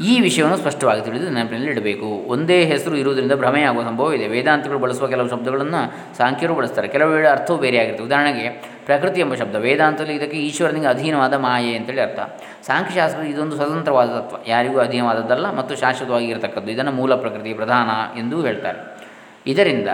ಈ 0.00 0.20
ವಿಷಯವನ್ನು 0.20 0.56
ಸ್ಪಷ್ಟವಾಗಿ 0.56 1.00
ತಿಳಿದು 1.00 1.30
ನೆನಪಿನಲ್ಲಿ 1.30 1.70
ಇಡಬೇಕು. 1.70 2.28
ಒಂದೇ 2.28 2.64
ಹೆಸರು 2.64 2.96
ಇರುವುದರಿಂದ 2.96 3.32
ಭ್ರಮೆಯಾಗುವ 3.32 3.82
ಸಂಭವ 3.82 4.12
ಇದೆ. 4.12 4.28
ವೇದಾಂತಗಳು 4.28 4.78
ಬಳಸುವ 4.78 5.06
ಕೆಲವು 5.06 5.28
ಶಬ್ದಗಳನ್ನು 5.28 6.16
ಸಾಂಖ್ಯರು 6.16 6.54
ಬಳಸ್ತಾರೆ. 6.54 6.88
ಕೆಲವು 6.88 7.10
ವೇಳೆ 7.10 7.28
ಅರ್ಥವು 7.28 7.58
ಬೇರೆಯಾಗಿರುತ್ತೆ 7.58 8.04
ಉದಾಹರಣೆಗೆ, 8.04 8.48
ಪ್ರಕೃತಿ 8.86 9.20
ಎಂಬ 9.20 9.34
ಶಬ್ದ. 9.34 9.56
ವೇದಾಂತದಲ್ಲಿ 9.56 10.14
ಇದಕ್ಕೆ 10.14 10.36
ಈಶ್ವರನಿಗೆ 10.36 10.86
ಅಧೀನವಾದ 10.86 11.34
ಮಾಯೆ 11.34 11.76
ಅಂತೇಳಿ 11.76 12.00
ಅರ್ಥ. 12.00 12.20
ಸಾಂಖ್ಯಶಾಸ್ತ್ರ 12.66 13.22
ಇದೊಂದು 13.22 13.56
ಸ್ವತಂತ್ರವಾದ 13.56 14.08
ತತ್ವ. 14.08 14.36
ಯಾರಿಗೂ 14.46 14.78
ಅಧೀನವಾದದ್ದಲ್ಲ 14.78 15.54
ಮತ್ತು 15.56 15.76
ಶಾಶ್ವತವಾಗಿ 15.76 16.26
ಇರತಕ್ಕದ್ದು. 16.26 16.70
ಇದನ್ನು 16.70 16.92
ಮೂಲ 16.92 17.14
ಪ್ರಕೃತಿ 17.14 17.54
ಪ್ರಧಾನ 17.54 18.18
ಎಂದು 18.18 18.42
ಹೇಳ್ತಾರೆ. 18.42 18.93
ಇದರಿಂದ 19.46 19.88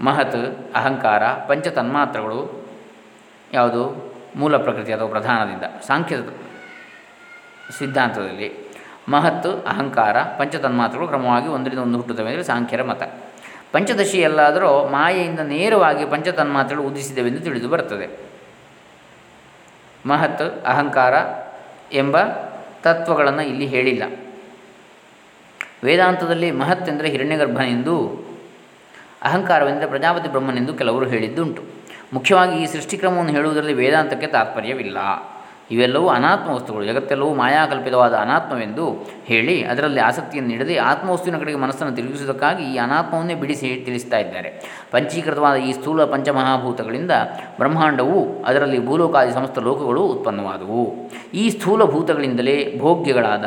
ಮಹತ್, 0.00 0.72
ಅಹಂಕಾರ 0.74 1.26
ಪಂಚ 1.26 1.68
ತನ್ಮಾತ್ರಗಳು 1.68 2.68
ಯಾವುದು? 3.52 4.14
ಮೂಲ 4.36 4.56
ಪ್ರಕೃತಿ 4.56 4.92
ಅಥವಾ 4.92 5.08
ಪ್ರಧಾನದಿಂದ 5.08 5.62
ಸಾಂಖ್ಯ 5.86 6.16
ಸಿದ್ಧಾಂತದಲ್ಲಿ. 7.78 8.72
ಮಹತ್, 9.08 9.66
ಅಹಂಕಾರ, 9.66 10.22
ಪಂಚತನ್ಮಾತ್ರಗಳು 10.22 11.08
ಕ್ರಮವಾಗಿ 11.08 11.48
ಒಂದರಿಂದ 11.48 11.80
ಒಂದು 11.80 11.96
ಹುಟ್ಟುತ್ತವೆ 11.96 12.28
ಅಂದರೆ 12.28 12.42
ಸಾಂಖ್ಯರ 12.42 12.82
ಮತ. 12.82 13.02
ಪಂಚದಶಿಯಲ್ಲಾದರೂ 13.72 14.86
ಮಾಯೆಯಿಂದ 14.88 15.40
ನೇರವಾಗಿ 15.40 16.04
ಪಂಚತನ್ಮಾತ್ರಗಳು 16.04 16.86
ಉದಿಸಿದವೆಂದು 16.86 17.40
ತಿಳಿದು 17.40 17.68
ಬರುತ್ತದೆ. 17.68 18.18
ಮಹತ್, 20.06 20.66
ಅಹಂಕಾರ 20.66 21.14
ಎಂಬ 21.92 22.22
ತತ್ವಗಳನ್ನು 22.82 23.42
ಇಲ್ಲಿ 23.42 23.66
ಹೇಳಿಲ್ಲ. 23.66 24.02
ವೇದಾಂತದಲ್ಲಿ 25.84 26.50
ಮಹತ್ 26.50 26.88
ಎಂದರೆ 26.88 27.08
ಹಿರಣ್ಯಗರ್ಭನೆಂದು 27.08 28.27
ಅಹಂಕಾರವೆಂದರೆ 29.22 29.86
ಪ್ರಜಾಪತಿ 29.86 30.28
ಬ್ರಹ್ಮನೆಂದು 30.28 30.74
ಕೆಲವರು 30.74 31.06
ಹೇಳಿದ್ದುಂಟು. 31.06 31.62
ಮುಖ್ಯವಾಗಿ 32.12 32.62
ಈ 32.62 32.66
ಸೃಷ್ಟಿಕ್ರಮವನ್ನು 32.66 33.32
ಹೇಳುವುದರಲ್ಲಿ 33.32 33.72
ವೇದಾಂತಕ್ಕೆ 33.72 34.26
ತಾತ್ಪರ್ಯವಿಲ್ಲ. 34.26 34.98
ಇವೆಲ್ಲವೂ 35.70 36.08
ಅನಾತ್ಮ 36.08 36.50
ವಸ್ತುಗಳು, 36.50 36.84
ಜಗತ್ತೆಲ್ಲವೂ 36.84 37.34
ಮಾಯಾಕಲ್ಪಿತವಾದ 37.34 38.14
ಅನಾತ್ಮವೆಂದು 38.14 39.06
ಹೇಳಿ 39.24 39.64
ಅದರಲ್ಲಿ 39.64 40.00
ಆಸಕ್ತಿಯನ್ನು 40.00 40.50
ನೀಡದೆ 40.50 40.76
ಆತ್ಮವಸ್ತುವಿನ 40.76 41.38
ಕಡೆಗೆ 41.38 41.58
ಮನಸ್ಸನ್ನು 41.58 41.96
ತಿರುಗಿಸುವುದಕ್ಕಾಗಿ 41.96 42.74
ಈ 42.74 42.76
ಅನಾತ್ಮವನ್ನೇ 42.76 43.34
ಬಿಡಿಸಿ 43.34 43.82
ತಿಳಿಸ್ತಾ 43.84 44.18
ಇದ್ದಾರೆ. 44.18 44.80
ಪಂಚೀಕೃತವಾದ 44.90 45.56
ಈ 45.56 45.72
ಸ್ಥೂಲ 45.72 46.04
ಪಂಚಮಹಾಭೂತಗಳಿಂದ 46.04 47.10
ಬ್ರಹ್ಮಾಂಡವು 47.56 48.44
ಅದರಲ್ಲಿ 48.44 48.86
ಭೂಲೋಕಾದಿ 48.86 49.32
ಸಮಸ್ತ 49.32 49.58
ಲೋಕಗಳು 49.58 50.02
ಉತ್ಪನ್ನವಾದವು. 50.02 51.10
ಈ 51.34 51.50
ಸ್ಥೂಲ 51.50 51.84
ಭೂತಗಳಿಂದಲೇ 51.84 52.76
ಭೋಗ್ಯಗಳಾದ 52.78 53.44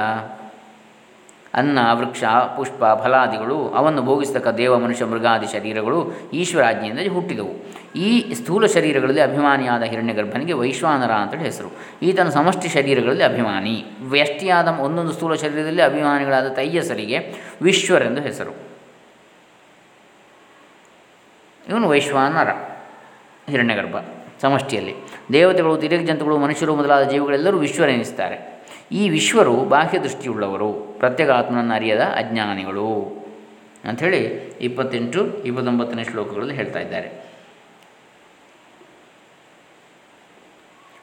ಅನ್ನ, 1.54 1.80
ವೃಕ್ಷ, 1.94 2.24
ಪುಷ್ಪ, 2.56 3.04
ಫಲಾದಿಗಳು 3.04 3.70
ಅವನ್ನು 3.70 4.02
ಭೋಗಿಸ್ತಕ್ಕ 4.02 4.48
ದೇವ, 4.48 4.78
ಮನುಷ್ಯ, 4.78 5.06
ಮೃಗಾದಿ 5.06 5.48
ಶರೀರಗಳು 5.52 6.12
ಈಶ್ವರಾಜ್ಞೆಯಿಂದ 6.34 7.14
ಹುಟ್ಟಿದವು. 7.14 7.82
ಈ 7.96 8.34
ಸ್ಥೂಲ 8.34 8.66
ಶರೀರಗಳಲ್ಲಿ 8.66 9.22
ಅಭಿಮಾನಿಯಾದ 9.22 9.84
ಹಿರಣ್ಯಗರ್ಭನಿಗೆ 9.84 10.54
ವೈಶ್ವಾನರ 10.54 11.12
ಅಂತೇಳಿ 11.12 11.44
ಹೆಸರು. 11.44 11.68
ಈತನ 12.02 12.30
ಸಮಷ್ಟಿ 12.30 12.68
ಶರೀರಗಳಲ್ಲಿ 12.68 13.24
ಅಭಿಮಾನಿ. 13.24 13.86
ವ್ಯಷ್ಟಿಯಾದ 14.02 14.68
ಒಂದೊಂದು 14.68 15.12
ಸ್ಥೂಲ 15.12 15.34
ಶರೀರದಲ್ಲಿ 15.34 15.82
ಅಭಿಮಾನಿಗಳಾದ 15.82 16.48
ತೈಯಸರಿಗೆ 16.48 17.34
ವಿಶ್ವರೆಂದು 17.62 18.22
ಹೆಸರು. 18.22 18.52
ಇವನು 21.70 21.90
ವೈಶ್ವಾನರ 21.90 22.50
ಹಿರಣ್ಯಗರ್ಭ 23.50 23.96
ಸಮಷ್ಟಿಯಲ್ಲಿ. 24.42 24.96
ದೇವತೆಗಳು 25.34 25.78
ತಿರಗ್ 25.78 26.08
ಜಂತುಗಳು 26.08 26.38
ಮನುಷ್ಯರು 26.38 26.76
ಮೊದಲಾದ 26.76 27.10
ಜೀವಿಗಳೆಲ್ಲರೂ 27.10 27.58
ವಿಶ್ವರೆನಿಸ್ತಾರೆ. 27.58 28.51
ಈ 28.92 29.10
ವಿಶ್ವರು 29.10 29.56
ಬಾಹ್ಯ 29.66 30.00
ದೃಷ್ಟಿಯುಳ್ಳವರು 30.00 30.74
ಪ್ರತ್ಯೇಕ 31.00 31.30
ಆತ್ಮನನ್ನು 31.30 31.74
ಅರಿಯದ 31.74 32.02
ಅಜ್ಞಾನಿಗಳು 32.02 33.22
ಅಂಥೇಳಿ 33.86 34.26
ಇಪ್ಪತ್ತೆಂಟು, 34.62 35.44
ಇಪ್ಪತ್ತೊಂಬತ್ತನೇ 35.44 36.04
ಶ್ಲೋಕಗಳಲ್ಲಿ 36.04 36.56
ಹೇಳ್ತಾ 36.56 36.80
ಇದ್ದಾರೆ. 36.80 37.10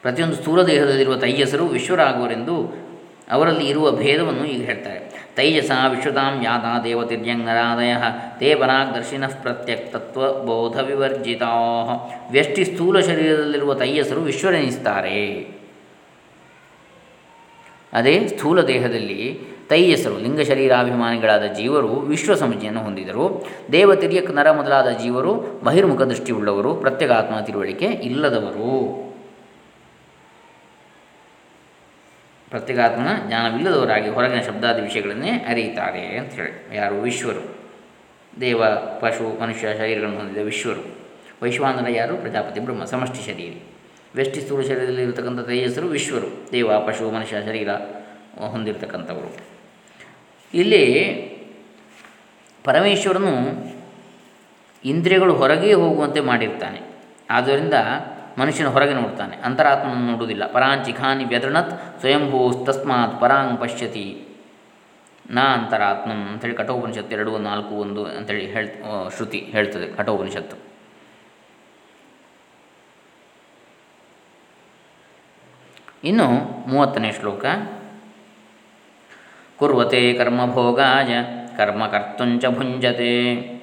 ಪ್ರತಿಯೊಂದು 0.02 0.36
ಸ್ಥೂಲ 0.36 0.62
ದೇಹದಲ್ಲಿರುವ 0.62 1.16
ತೈಜಸರು 1.16 1.66
ವಿಶ್ವರಾಗುವರೆಂದು 1.66 2.88
ಅವರಲ್ಲಿ 3.30 3.66
ಇರುವ 3.66 3.90
ಭೇದವನ್ನು 3.90 4.44
ಈಗ 4.44 4.62
ಹೇಳ್ತಾರೆ. 4.64 5.00
ತೈಜಸ 5.36 5.70
ವಿಶ್ವತಾಂ 5.88 6.42
ಯಾತ 6.42 6.84
ದೇವತಿರ್ಯಂಗರಾದಯ 6.84 7.94
ತೇ 8.38 8.54
ಪರಾಗ್ದರ್ಶಿನಃ 8.54 9.42
ಪ್ರತ್ಯಕ್ತತ್ವ 9.42 10.32
ಬೋಧ 10.32 10.80
ವಿವರ್ಜಿತಾ 10.80 11.52
ವ್ಯಷ್ಟಿ 12.30 12.64
ಸ್ಥೂಲ 12.64 13.00
ಶರೀರದಲ್ಲಿರುವ 13.00 13.74
ತೈಯಸರು 13.74 14.20
ವಿಶ್ವರೆನಿಸ್ತಾರೆ. 14.20 15.57
ಅದೇ 17.92 18.26
ಸ್ಥೂಲ 18.26 18.60
ದೇಹದಲ್ಲಿ 18.60 19.40
ತೈಯಸರು, 19.68 20.18
ಲಿಂಗ 20.18 20.40
ಶರೀರಾಭಿಮಾನಿಗಳಾದ 20.40 21.44
ಜೀವರು 21.44 21.88
ವಿಶ್ವ 21.88 22.34
ಸಮಜಿಯನ್ನು 22.34 22.80
ಹೊಂದಿದರು. 22.80 23.46
ದೇವತಿರಿಯ 23.72 24.20
ನರ 24.20 24.50
ಮೊದಲಾದ 24.50 24.88
ಜೀವರು 24.88 25.60
ಬಹಿರ್ಮುಖ 25.64 26.02
ದೃಷ್ಟಿಯುಳ್ಳವರು 26.02 26.74
ಪ್ರತ್ಯೇಕಾತ್ಮ 26.74 27.40
ತಿಳುವಳಿಕೆ 27.40 27.86
ಇಲ್ಲದವರು. 27.86 29.08
ಪ್ರತ್ಯೇಕಾತ್ಮನ 32.50 33.08
ಜ್ಞಾನವಿಲ್ಲದವರಾಗಿ 33.26 34.08
ಹೊರಗಿನ 34.08 34.40
ಶಬ್ದಾದಿ 34.40 34.80
ವಿಷಯಗಳನ್ನೇ 34.80 35.30
ಅರಿಯುತ್ತಾರೆ 35.30 36.00
ಅಂತ 36.00 36.32
ಹೇಳಿ. 36.32 36.76
ಯಾರು? 36.76 37.00
ವಿಶ್ವರು. 37.00 37.58
ದೇವ, 38.40 38.62
ಪಶು, 39.00 39.40
ಮನುಷ್ಯ, 39.40 39.68
ಶರೀರಗಳನ್ನು 39.78 40.18
ಹೊಂದಿದ 40.18 40.42
ವಿಶ್ವರು. 40.44 40.98
ವೈಶ್ವಾನರ 41.42 41.86
ಯಾರು? 41.88 42.16
ಪ್ರಜಾಪತಿ 42.16 42.60
ಬ್ರಹ್ಮ, 42.60 42.84
ಸಮಷ್ಟಿ 42.84 43.26
ಶರೀರಿ. 43.26 43.77
ವ್ಯಷ್ಟಿ 44.18 44.40
ಸ್ಥೂಲ 44.40 44.60
ಶರೀರದಲ್ಲಿ 44.62 45.02
ಇರತಕ್ಕಂಥ 45.02 45.40
ತೇಜಸ್ಸರು 45.40 45.86
ವಿಶ್ವರು. 45.86 46.52
ದೇವ, 46.52 46.80
ಪಶು, 46.86 47.10
ಮನುಷ್ಯ, 47.10 47.36
ಶರೀರ 47.42 47.70
ಹೊಂದಿರತಕ್ಕಂಥವರು. 48.50 49.36
ಇಲ್ಲಿ 50.54 50.82
ಪರಮೇಶ್ವರನು 52.64 53.32
ಇಂದ್ರಿಯಗಳು 54.84 55.34
ಹೊರಗೆ 55.34 55.72
ಹೋಗುವಂತೆ 55.72 56.20
ಮಾಡಿರ್ತಾನೆ. 56.20 56.80
ಆದ್ದರಿಂದ 57.30 57.74
ಮನುಷ್ಯನ 58.38 58.66
ಹೊರಗೆ 58.66 58.94
ನೋಡ್ತಾನೆ. 58.94 59.36
ಅಂತರಾತ್ಮನ 59.36 60.10
ನೋಡುವುದಿಲ್ಲ. 60.10 60.52
ಪರಾಂಚಿಖಾನಿ 60.52 61.24
ವ್ಯದೃಣತ್ 61.24 62.00
ಸ್ವಯಂಭೂ 62.00 62.64
ತಸ್ಮಾತ್ 62.64 63.20
ಪರಾಂಗ್ 63.20 63.60
ಪಶ್ಯತಿ. 63.60 64.24
ನಾ 65.30 65.42
ಅಂತರಾತ್ಮನ್ 65.42 66.28
ಅಂಥೇಳಿ 66.28 66.54
ಕಠೋಪನಿಷತ್ತು 66.54 67.16
ಎರಡು 67.16 67.38
ನಾಲ್ಕು, 67.38 67.74
ಒಂದು 67.74 68.04
ಅಂಥೇಳಿ 68.04 68.46
ಹೇಳ್ 68.46 68.68
ಶ್ರುತಿ 69.16 69.38
ಹೇಳ್ತದೆ 69.38 69.96
ಕಠೋಪನಿಷತ್ತು. 69.96 70.67
ಇನ್ನು 76.04 76.28
ಮೂವತ್ತನೇ 76.68 77.12
ಶ್ಲೋಕ. 77.12 77.44
ಕುರ್ವತೆ 79.58 80.12
ಕರ್ಮಭೋಗಾಯ 80.12 81.14
ಕರ್ಮ 81.56 81.86
ಕರ್ತುಂಚ 81.86 82.46
ಭುಂಜತೆ. 82.46 83.58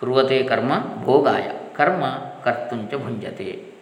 ಕುರ್ವತೆ 0.00 0.42
ಕರ್ಮ 0.42 0.72
ಭೋಗಾಯ, 1.04 1.42
ಕರ್ಮ 1.76 2.04
ಕರ್ತುಂಚ 2.44 2.94
ಭುಂಜತೆ. 2.94 3.72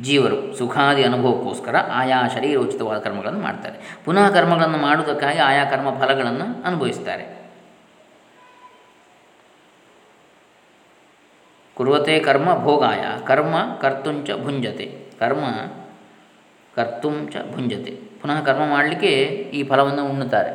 ಜೀವರು 0.00 0.58
ಸುಖಾದಿ 0.58 1.02
ಅನುಭವಕ್ಕೋಸ್ಕರ 1.02 1.76
ಆಯಾ 1.92 2.28
ಶರೀರೋಚಿತವಾದ 2.28 2.98
ಕರ್ಮಗಳನ್ನು 2.98 3.40
ಮಾಡ್ತಾರೆ. 3.40 3.98
ಪುನಃ 4.04 4.30
ಕರ್ಮಗಳನ್ನು 4.30 4.78
ಮಾಡುವುದಕ್ಕಾಗಿ 4.78 5.38
ಆಯಾ 5.38 5.64
ಕರ್ಮ 5.64 5.90
ಫಲಗಳನ್ನು 6.00 6.62
ಅನುಭವಿಸ್ತಾರೆ. 6.62 7.41
ಕುರುವತೆ 11.76 12.20
ಕರ್ಮ 12.20 12.58
ಭೋಗಾಯ 12.64 13.04
ಕರ್ಮ 13.26 13.54
ಕರ್ತುಂಚ 13.80 14.30
ಭುಂಜತೆ 14.42 14.86
ಕರ್ಮ 15.18 15.44
ಕರ್ತುಂಚ 16.76 17.36
ಭುಂಜತೆ 17.54 17.90
ಪುನಃ 17.90 18.40
ಕರ್ಮ 18.40 18.60
ಮಾಡಲಿಕ್ಕೆ 18.70 19.08
ಈ 19.54 19.62
ಫಲವನ್ನು 19.62 20.06
ಉಣ್ಣುತ್ತಾರೆ। 20.06 20.52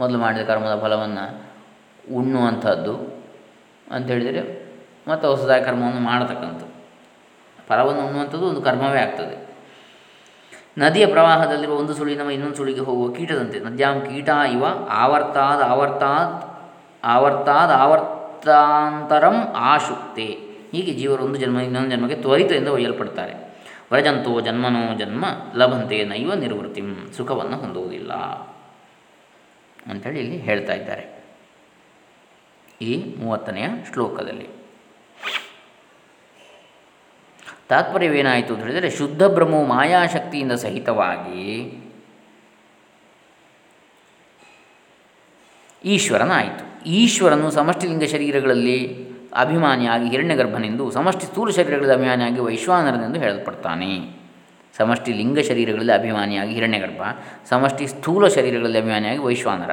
ಮೊದಲು 0.00 0.18
ಮಾಡಿದ 0.18 0.46
ಕರ್ಮದ 0.46 0.82
ಫಲವನ್ನು 0.82 1.24
ಉಣ್ಣುವಂಥದ್ದು 2.14 2.94
ಅಂತ 3.90 4.06
ಹೇಳಿದರೆ 4.06 4.42
ಮತ್ತು 5.08 5.28
ಹೊಸದಾಗಿ 5.28 5.64
ಕರ್ಮವನ್ನು 5.64 6.00
ಮಾಡತಕ್ಕಂಥದ್ದು. 6.00 6.66
ಫಲವನ್ನು 7.68 8.06
ಉಣ್ಣುವಂಥದ್ದು 8.06 8.46
ಒಂದು 8.46 8.62
ಕರ್ಮವೇ 8.62 8.98
ಆಗ್ತದೆ. 8.98 9.48
ನದಿಯ 10.78 11.06
ಪ್ರವಾಹದಲ್ಲಿರುವ 11.06 11.76
ಒಂದು 11.76 11.94
ಸುಳಿನವ 11.94 12.30
ಇನ್ನೊಂದು 12.30 12.56
ಸುಳಿಗೆ 12.56 12.80
ಹೋಗುವ 12.80 13.14
ಕೀಟದಂತೆ. 13.14 13.60
ನದ್ಯಾಂ 13.60 14.00
ಕೀಟ 14.00 14.28
ಇವ 14.28 14.64
ಆವರ್ತಾದ 14.88 15.60
ಆವರ್ತಾತ್ 15.62 16.44
ಆವರ್ತಾದ 17.04 17.70
ಆವರ್ತಾಂತರಂ 17.70 19.36
ಆಶುಕ್ತೆ. 19.56 20.47
ಹೀಗೆ 20.72 20.92
ಜೀವರು 20.92 21.24
ಒಂದು 21.24 21.38
ಜನ್ಮ, 21.38 21.60
ಇನ್ನೊಂದು 21.60 21.90
ಜನ್ಮಕ್ಕೆ 21.90 22.20
ತ್ವರಿತದಿಂದ 22.20 22.68
ಒಯ್ಯಲ್ಪಡ್ತಾರೆ 22.68 23.48
ವ್ರಜಂತೋ 23.92 24.40
ಜನ್ಮನೋ 24.40 24.98
ಜನ್ಮ 24.98 25.24
ಲಭಂತೆ 25.54 26.04
ನೈವ 26.04 26.34
ನಿರ್ವೃತ್ತಿ, 26.34 26.82
ಸುಖವನ್ನು 27.16 27.56
ಹೊಂದುವುದಿಲ್ಲ. 27.56 28.12
ಅಂಥೇಳಿ 29.86 30.18
ಇಲ್ಲಿ 30.20 30.36
ಹೇಳ್ತಾ 30.36 30.72
ಇದ್ದಾರೆ. 30.72 31.24
ಈ 32.82 33.14
ಮೂವತ್ತನೆಯ 33.18 33.66
ಶ್ಲೋಕದಲ್ಲಿ. 33.92 34.48
ತಾತ್ಪರ್ಯವೇನಾಯಿತು 37.68 38.54
ಅಂತ 38.54 38.62
ಹೇಳಿದರೆ, 38.62 38.90
ಶುದ್ಧ 38.90 39.22
ಬ್ರಹ್ಮವು 39.22 39.66
ಮಾಯಾಶಕ್ತಿಯಿಂದ 39.66 40.52
ಸಹಿತವಾಗಿ 40.52 41.72
ಈಶ್ವರನಾಯಿತು. 45.84 46.84
ಈಶ್ವರನು 46.86 47.50
ಸಮಷ್ಟಿಲಿಂಗ 47.50 48.04
ಶರೀರಗಳಲ್ಲಿ 48.04 49.07
ಅಭಿಮಾನಿಯಾಗಿ 49.34 50.08
ಹಿರಣ್ಯಗರ್ಭನೆಂದು 50.08 50.90
ಸಮಷ್ಟಿ 50.90 51.26
ಸ್ಥೂಲ 51.26 51.50
ಶರೀರಗಳಲ್ಲಿ 51.50 51.94
ಅಭಿಮಾನಿಯಾಗಿ 51.94 52.40
ವೈಶ್ವಾನರನೆಂದು 52.40 53.20
ಹೇಳಲ್ಪಡ್ತಾನೆ. 53.20 54.18
ಸಮಷ್ಟಿ 54.76 55.12
ಲಿಂಗ 55.12 55.38
ಶರೀರಗಳಲ್ಲಿ 55.38 55.92
ಅಭಿಮಾನಿಯಾಗಿ 55.92 56.52
ಹಿರಣ್ಯಗರ್ಭ, 56.52 57.02
ಸಮಷ್ಟಿ 57.48 57.86
ಸ್ಥೂಲ 57.86 58.28
ಶರೀರಗಳಲ್ಲಿ 58.28 58.78
ಅಭಿಮಾನಿಯಾಗಿ 58.78 59.18
ವೈಶ್ವಾನರ. 59.18 59.70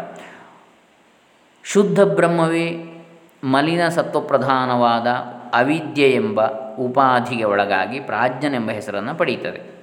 ಶುದ್ಧ 1.63 2.01
ಬ್ರಹ್ಮವೇ 2.01 2.95
ಮಲಿನ 3.43 3.88
ಸತ್ವಪ್ರಧಾನವಾದ 3.88 5.07
ಅವಿದ್ಯೆ 5.53 6.12
ಎಂಬ 6.12 6.45
ಉಪಾಧಿಗೆ 6.75 7.43
ಒಳಗಾಗಿ 7.43 8.00
ಪ್ರಾಜ್ಞನೆಂಬ 8.00 8.71
ಹೆಸರನ್ನು 8.71 9.15
ಪಡೆಯುತ್ತದೆ. 9.15 9.75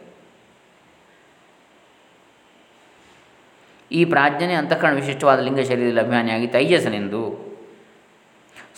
ಈ 3.92 4.04
ಪ್ರಾಜ್ಞನೆ 4.04 4.54
ಅಂತಃಕರಣ 4.54 4.94
ವಿಶಿಷ್ಟವಾದ 4.94 5.40
ಲಿಂಗ 5.40 5.60
ಶರೀರದಲ್ಲಿ 5.60 6.00
ಅಭಿಮಾನಿಯಾಗಿ 6.00 6.46
ತೈಜಸನೆಂದು 6.46 7.41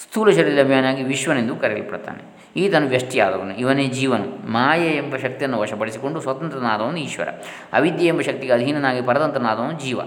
ಸ್ಥೂಲ 0.03 0.31
ಶರೀರದ 0.31 0.59
ಅಭಿಮಾನಿಯಾಗಿ 0.59 1.03
ವಿಶ್ವನೆಂದು 1.03 1.57
ಕರೆಯಲ್ಪಡ್ತಾನೆ. 1.57 2.35
ಈತನು 2.57 2.87
ವ್ಯಷ್ಟಿಯಾದವನು. 2.87 3.59
ಇವನೇ 3.59 3.87
ಜೀವನು. 3.87 4.53
ಮಾಯೆ 4.53 4.91
ಎಂಬ 4.91 5.17
ಶಕ್ತಿಯನ್ನು 5.17 5.59
ವಶಪಡಿಸಿಕೊಂಡು 5.59 6.21
ಸ್ವತಂತ್ರನಾದವನು 6.21 6.97
ಈಶ್ವರ. 6.97 7.29
ಅವಿದ್ಯೆ 7.73 8.09
ಎಂಬ 8.09 8.21
ಶಕ್ತಿಗೆ 8.21 8.53
ಅಧೀನನಾಗಿ 8.53 9.03
ಪರತಂತ್ರನಾದವನು 9.03 9.81
ಜೀವ. 9.81 10.01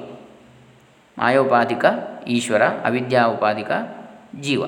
ಮಾಯೋಪಾಧಿಕ 1.18 1.86
ಈಶ್ವರ 2.28 2.64
ಅವಿದ್ಯಾ 2.64 3.26
ಉಪಾಧಿಕ 3.26 3.72
ಜೀವ. 4.42 4.62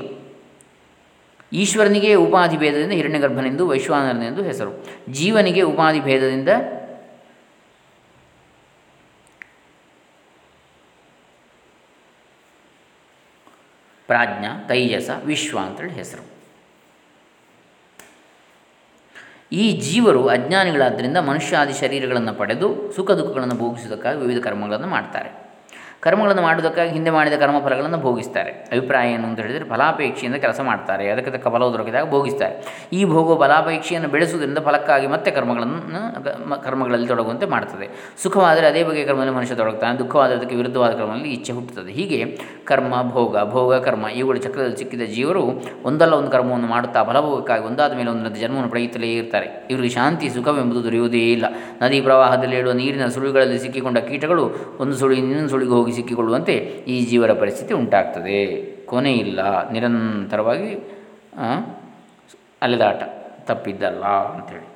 ಈಶ್ವರನಿಗೆ 1.53 2.15
ಉಪಾಧಿ 2.15 2.57
ಭೇದದಿಂದ 2.57 2.91
ಹಿರಣ್ಯಗರ್ಭನೆಂದು, 2.91 3.67
ವೈಶ್ವಾನರನೆಂದು 3.67 4.43
ಹೆಸರು. 4.43 4.85
ಜೀವನಿಗೆ 5.11 5.61
ಉಪಾಧಿ 5.61 5.99
ಭೇದದಿಂದ 5.99 6.49
ಪ್ರಾಜ್ಞ, 14.09 14.45
ತೈಜಸ, 14.67 15.09
ವಿಶ್ವ 15.25 15.59
ಅಂತೇಳಿ 15.59 15.93
ಹೆಸರು. 15.93 16.25
ಈ 19.51 19.71
ಜೀವರು 19.81 20.27
ಅಜ್ಞಾನಿಗಳಾದ್ದರಿಂದ 20.27 21.17
ಮನುಷ್ಯಾದಿ 21.17 21.73
ಶರೀರಗಳನ್ನು 21.73 22.33
ಪಡೆದು 22.33 22.91
ಸುಖ 22.95 23.11
ದುಃಖಗಳನ್ನು 23.11 23.55
ಭೋಗಿಸುವುದಕ್ಕಾಗಿ 23.55 24.19
ವಿವಿಧ 24.19 24.43
ಕರ್ಮಗಳನ್ನು 24.43 24.87
ಮಾಡ್ತಾರೆ. 24.87 25.29
ಕರ್ಮಗಳನ್ನು 26.01 26.41
ಮಾಡುವುದಕ್ಕಾಗಿ 26.41 26.91
ಹಿಂದೆ 26.91 27.11
ಮಾಡಿದ 27.11 27.33
ಕರ್ಮಫಲಗಳನ್ನು 27.33 27.97
ಭೋಗಿಸ್ತಾರೆ. 27.97 28.51
ಅಭಿಪ್ರಾಯ 28.51 29.13
ಏನು 29.13 29.27
ಅಂತ 29.27 29.39
ಹೇಳಿದರೆ 29.39 29.65
ಫಲಾಪೇಕ್ಷೆಯಿಂದ 29.69 30.35
ಕೆಲಸ 30.35 30.59
ಮಾಡ್ತಾರೆ. 30.59 31.09
ಅದಕ್ಕೆ 31.09 31.31
ತಕ್ಕ 31.31 31.47
ಫಲವು 31.47 31.73
ದೊರಕಿದಾಗ 31.73 32.09
ಭೋಗಿಸ್ತಾರೆ. 32.09 32.53
ಈ 32.93 33.05
ಭೋಗ 33.05 33.43
ಫಲಾಪೇಕ್ಷೆಯನ್ನು 33.43 34.09
ಬೆಳೆಸುವುದರಿಂದ 34.09 34.57
ಫಲಕ್ಕಾಗಿ 34.57 35.07
ಮತ್ತೆ 35.07 35.31
ಕರ್ಮಗಳನ್ನು 35.31 36.61
ಕರ್ಮಗಳಲ್ಲಿ 36.63 37.07
ತೊಡಗುವಂತೆ 37.07 37.45
ಮಾಡ್ತದೆ. 37.45 37.87
ಸುಖವಾದರೆ 38.23 38.67
ಅದೇ 38.67 38.83
ಬಗೆಯ 38.83 39.05
ಕರ್ಮದಲ್ಲಿ 39.05 39.35
ಮನುಷ್ಯ 39.35 39.55
ತೊಡಗುತ್ತಾನೆ. 39.55 39.97
ದುಃಖವಾದರೆ 39.99 40.37
ಅದಕ್ಕೆ 40.37 40.55
ವಿರುದ್ಧವಾದ 40.55 40.91
ಕರ್ಮದಲ್ಲಿ 40.91 41.33
ಇಚ್ಛೆ 41.33 41.53
ಹುಟ್ಟುತ್ತದೆ. 41.53 41.91
ಹೀಗೆ 41.91 42.21
ಕರ್ಮ, 42.65 42.93
ಭೋಗ 43.09 43.43
ಭೋಗ, 43.43 43.73
ಕರ್ಮ 43.75 44.05
ಇವುಗಳು 44.07 44.37
ಚಕ್ರದಲ್ಲಿ 44.37 44.77
ಸಿಕ್ಕಿದ 44.77 45.01
ಜೀವರು 45.15 45.43
ಒಂದಲ್ಲ 45.83 46.13
ಒಂದು 46.13 46.31
ಕರ್ಮವನ್ನು 46.31 46.67
ಮಾಡುತ್ತಾ 46.67 47.03
ಫಲಭೋಗಕ್ಕಾಗಿ 47.03 47.63
ಒಂದಾದ 47.63 47.93
ಮೇಲೆ 47.93 48.09
ಒಂದರಂತೆ 48.09 48.39
ಜನ್ಮವನ್ನು 48.39 48.71
ಪಡೆಯುತ್ತಲೇ 48.71 49.11
ಇರ್ತಾರೆ. 49.13 49.49
ಇವರಿಗೆ 49.71 49.93
ಶಾಂತಿ, 49.93 50.29
ಸುಖವೆಂಬುದು 50.29 50.83
ದೊರೆಯುವುದೇ 50.83 51.23
ಇಲ್ಲ. 51.31 51.45
ನದಿ 51.81 52.01
ಪ್ರವಾಹದಲ್ಲಿ 52.01 52.55
ಹೇಳುವ 52.55 52.73
ನೀರಿನ 52.73 53.07
ಸುಳಿಗಳಲ್ಲಿ 53.07 53.59
ಸಿಕ್ಕಿಕೊಂಡ 53.59 53.97
ಕೀಟಗಳು 53.97 54.45
ಒಂದು 54.79 54.97
ಸುಳಿ 54.97 55.17
ಇನ್ನೊಂದು 55.19 55.49
ಸುಳಿಗೆ 55.49 55.71
ಸಿಕ್ಕಿಕೊಳ್ಳುವಂತೆ 55.91 56.55
ಈ 56.87 57.05
ಜೀವರ 57.05 57.33
ಪರಿಸ್ಥಿತಿ 57.33 57.73
ಉಂಟಾಗ್ತದೆ. 57.73 58.61
ಕೊನೆಯಿಲ್ಲ 58.85 59.69
ನಿರಂತರವಾಗಿ 59.69 60.99
ಅಲೆದಾಟ 62.61 63.03
ತಪ್ಪಿದ್ದಲ್ಲ 63.45 64.03
ಅಂಥೇಳಿ. 64.03 64.67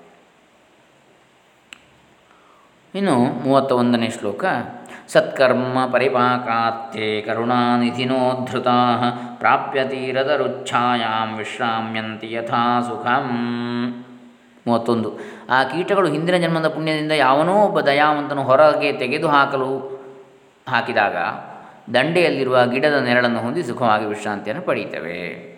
ಇನ್ನು 2.95 3.15
ಮೂವತ್ತ 3.17 3.71
ಒಂದನೇ 3.71 4.10
ಶ್ಲೋಕ, 4.10 4.45
ಸತ್ಕರ್ಮ 5.08 5.86
ಪರಿಪಾಕಾತ್ಯೆ 5.91 7.21
ಕರುಣಾನಿಧಿನೋದ್ಧೃತ 7.21 8.67
ಪ್ರಾಪ್ಯ 9.38 9.84
ರುಚ್ಛಾಯಾಂ 10.38 11.38
ವಿಶ್ರಾಮ್ಯಂತಿ 11.38 12.34
ಯಥಾ 12.34 12.82
ಸುಖಂ. 12.82 13.28
ಮೂವತ್ತೊಂದು, 14.67 15.19
ಆ 15.49 15.63
ಕೀಟಗಳು 15.63 16.08
ಹಿಂದಿನ 16.08 16.38
ಜನ್ಮದ 16.38 16.67
ಪುಣ್ಯದಿಂದ 16.67 17.12
ಯಾವನೋ 17.12 17.54
ಒಬ್ಬ 17.65 17.80
ದಯಾವಂತನು 17.80 18.43
ಹೊರಗೆ 18.43 18.91
ತೆಗೆದುಹಾಕಲು 18.93 19.92
ಹಾಕಿದಾಗ 20.67 21.15
ದಂಡೆಯಲ್ಲಿರುವ 21.93 22.65
ಗಿಡದ 22.65 23.04
ನೆರಳನ್ನು 23.04 23.39
ಹೊಂದಿ 23.39 23.63
ಸುಖವಾಗಿ 23.63 24.06
ವಿಶ್ರಾಂತಿಯನ್ನು 24.06 24.63
ಪಡೆಯುತ್ತವೆ. 24.63 25.54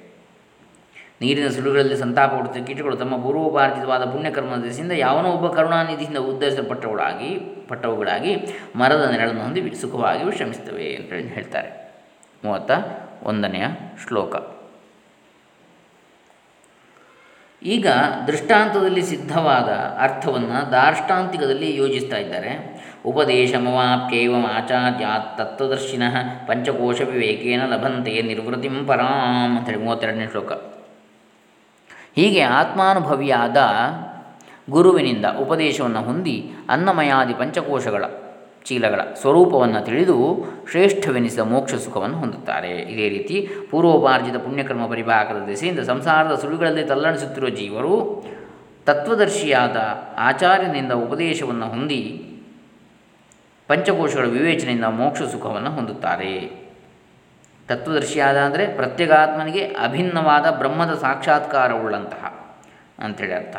ನೀರಿನ 1.22 1.48
ಸುಳುಗಳಲ್ಲಿ 1.48 1.98
ಸಂತಾಪ 1.98 2.34
ಹುಡುತ್ತ 2.34 2.58
ಕೀಟಗಳು 2.58 2.96
ತಮ್ಮ 2.96 3.24
ಪೂರ್ವೋಪಾರ್ಜಿತವಾದ 3.24 4.06
ಪುಣ್ಯಕರ್ಮದ 4.06 4.60
ದೃಷ್ಟಿಯಿಂದ 4.60 4.92
ಯಾವನೋ 4.92 5.30
ಒಬ್ಬ 5.30 5.56
ಕರುಣಾನಿಧಿಯಿಂದ 5.56 6.18
ಉದ್ಧರಿಸಲ್ಪಟ್ಟವುಗಳಾಗಿ 6.18 7.40
ಪಟ್ಟವುಗಳಾಗಿ 7.68 8.36
ಮರದ 8.76 9.10
ನೆರಳನ್ನು 9.12 9.42
ಹೊಂದಿ 9.42 9.76
ಸುಖವಾಗಿ 9.76 10.24
ವಿಶ್ರಮಿಸುತ್ತವೆ 10.24 10.96
ಅಂತ 10.96 11.14
ಹೇಳ್ತಾರೆ. 11.14 11.94
ಮೂವತ್ತ 12.46 12.72
ಒಂದನೆಯ 13.24 13.66
ಶ್ಲೋಕ. 14.08 14.36
ಈಗ 17.64 17.88
ದೃಷ್ಟಾಂತದಲ್ಲಿ 18.28 19.02
ಸಿದ್ಧವಾದ 19.02 19.70
ಅರ್ಥವನ್ನು 20.00 20.72
ದಾರ್ಷ್ಟಾಂತಿಕದಲ್ಲಿ 20.72 21.76
ಯೋಜಿಸ್ತಾ 21.76 22.18
ಇದ್ದಾರೆ. 22.18 22.75
ಉಪದೇಶಮವಾಪ್ಯೈವಂ 23.06 24.46
ತತ್ವದರ್ಶಿನ 25.38 26.04
ಪಂಚಕೋಶ 26.48 27.02
ವಿವೇಕೇನ 27.02 27.62
ಲಭಂತೆ 27.66 28.22
ನಿರ್ವೃತಿಂ 28.22 28.86
ಪರಾಂ 28.86 29.58
ಅಂತೇಳಿ 29.58 29.80
ಮೂವತ್ತೆರಡನೇ 29.80 30.28
ಶ್ಲೋಕ. 30.32 30.52
ಹೀಗೆ 32.16 32.42
ಆತ್ಮಾನುಭವಿಯಾದ 32.42 33.58
ಗುರುವಿನಿಂದ 34.70 35.26
ಉಪದೇಶವನ್ನು 35.26 36.02
ಹೊಂದಿ 36.02 36.52
ಅನ್ನಮಯಾದಿ 36.70 37.34
ಪಂಚಕೋಶಗಳ 37.34 38.06
ಚೀಲಗಳ 38.66 39.02
ಸ್ವರೂಪವನ್ನು 39.22 39.86
ತಿಳಿದು 39.86 40.46
ಶ್ರೇಷ್ಠವೆನಿಸಿದ 40.72 41.40
ಮೋಕ್ಷ 41.40 41.76
ಸುಖವನ್ನು 41.76 42.18
ಹೊಂದುತ್ತಾರೆ. 42.18 42.70
ಇದೇ 42.70 43.10
ರೀತಿ 43.10 43.50
ಪೂರ್ವೋಪಾರ್ಜಿತ 43.72 44.36
ಪುಣ್ಯಕರ್ಮ 44.36 44.86
ಪರಿಭಾಗದ 44.86 45.46
ದಿಸೆಯಿಂದ 45.48 45.80
ಸಂಸಾರದ 45.80 46.36
ಸುಳಿಗಳಲ್ಲಿ 46.36 46.84
ತಲ್ಲಣಿಸುತ್ತಿರುವ 46.84 47.50
ಜೀವರು 47.50 48.24
ತತ್ವದರ್ಶಿಯಾದ 48.86 49.78
ಆಚಾರ್ಯನಿಂದ 50.18 50.92
ಉಪದೇಶವನ್ನು 50.92 51.68
ಹೊಂದಿ 51.68 52.02
ಪಂಚಕೋಶಗಳ 53.68 54.26
ವಿವೇಚನೆಯಿಂದ 54.28 54.88
ಮೋಕ್ಷ 55.00 55.22
ಸುಖವನ್ನು 55.22 55.70
ಹೊಂದುತ್ತಾರೆ. 55.70 56.34
ತತ್ವದರ್ಶಿಯಾದ 57.68 58.38
ಅಂದರೆ 58.38 58.66
ಪ್ರತ್ಯೇಗಾತ್ಮನಿಗೆ 58.76 59.64
ಅಭಿನ್ನವಾದ 59.66 60.50
ಬ್ರಹ್ಮದ 60.58 60.94
ಸಾಕ್ಷಾತ್ಕಾರವುಳ್ಳಂತಹ 60.96 62.24
ಅಂಥೇಳಿ 63.00 63.34
ಅರ್ಥ. 63.34 63.56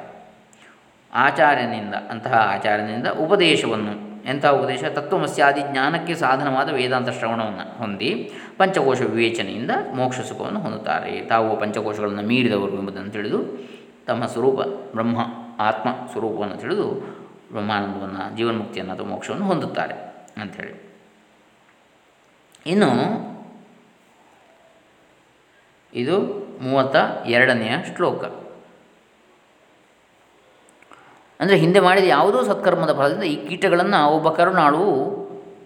ಆಚಾರ್ಯನಿಂದ, 1.12 1.94
ಅಂತಹ 2.10 2.34
ಆಚಾರ್ಯನಿಂದ 2.54 3.06
ಉಪದೇಶವನ್ನು 3.06 3.94
ಎಂತಹ 4.26 4.50
ಉಪದೇಶ? 4.50 4.84
ತತ್ವಮಸ್ಯಾದಿ 4.84 5.60
ಜ್ಞಾನಕ್ಕೆ 5.60 6.14
ಸಾಧನವಾದ 6.14 6.68
ವೇದಾಂತ 6.72 7.10
ಶ್ರವಣವನ್ನು 7.18 7.78
ಹೊಂದಿ 7.78 8.10
ಪಂಚಕೋಶ 8.56 9.00
ವಿವೇಚನೆಯಿಂದ 9.00 9.70
ಮೋಕ್ಷ 9.94 10.20
ಸುಖವನ್ನು 10.20 10.60
ಹೊಂದುತ್ತಾರೆ. 10.60 11.12
ತಾವು 11.20 11.60
ಪಂಚಕೋಶಗಳನ್ನು 11.60 12.22
ಮೀರಿದವರು 12.22 12.74
ಎಂಬುದನ್ನು 12.78 13.10
ತಿಳಿದು 13.10 13.40
ತಮ್ಮ 14.06 14.26
ಸ್ವರೂಪ 14.26 14.58
ಬ್ರಹ್ಮ, 14.94 15.18
ಆತ್ಮ 15.60 15.88
ಸ್ವರೂಪವನ್ನು 16.12 16.56
ತಿಳಿದು 16.56 17.15
ಬ್ರಹ್ಮಾನಂದವನ್ನು, 17.52 18.36
ಜೀವನ್ಮುಕ್ತಿಯನ್ನು 18.36 18.92
ಅಥವಾ 18.94 19.06
ಮೋಕ್ಷವನ್ನು 19.06 19.46
ಹೊಂದುತ್ತಾರೆ 19.46 19.94
ಅಂಥೇಳಿ 20.40 20.74
ಇನ್ನು 22.66 22.90
ಇದು 25.92 26.16
ಮೂವತ್ತ 26.62 26.96
ಎರಡನೆಯ 27.26 27.74
ಶ್ಲೋಕ. 27.96 28.24
ಅಂದರೆ 31.40 31.56
ಹಿಂದೆ 31.56 31.80
ಮಾಡಿದ 31.80 32.04
ಯಾವುದೋ 32.04 32.42
ಸತ್ಕರ್ಮದ 32.42 32.92
ಫಲದಿಂದ 32.98 33.22
ಈ 33.22 33.36
ಕೀಟಗಳನ್ನು 33.48 34.00
ಒಬ್ಬ 34.10 34.28
ಕರುಣಾಳು 34.30 34.82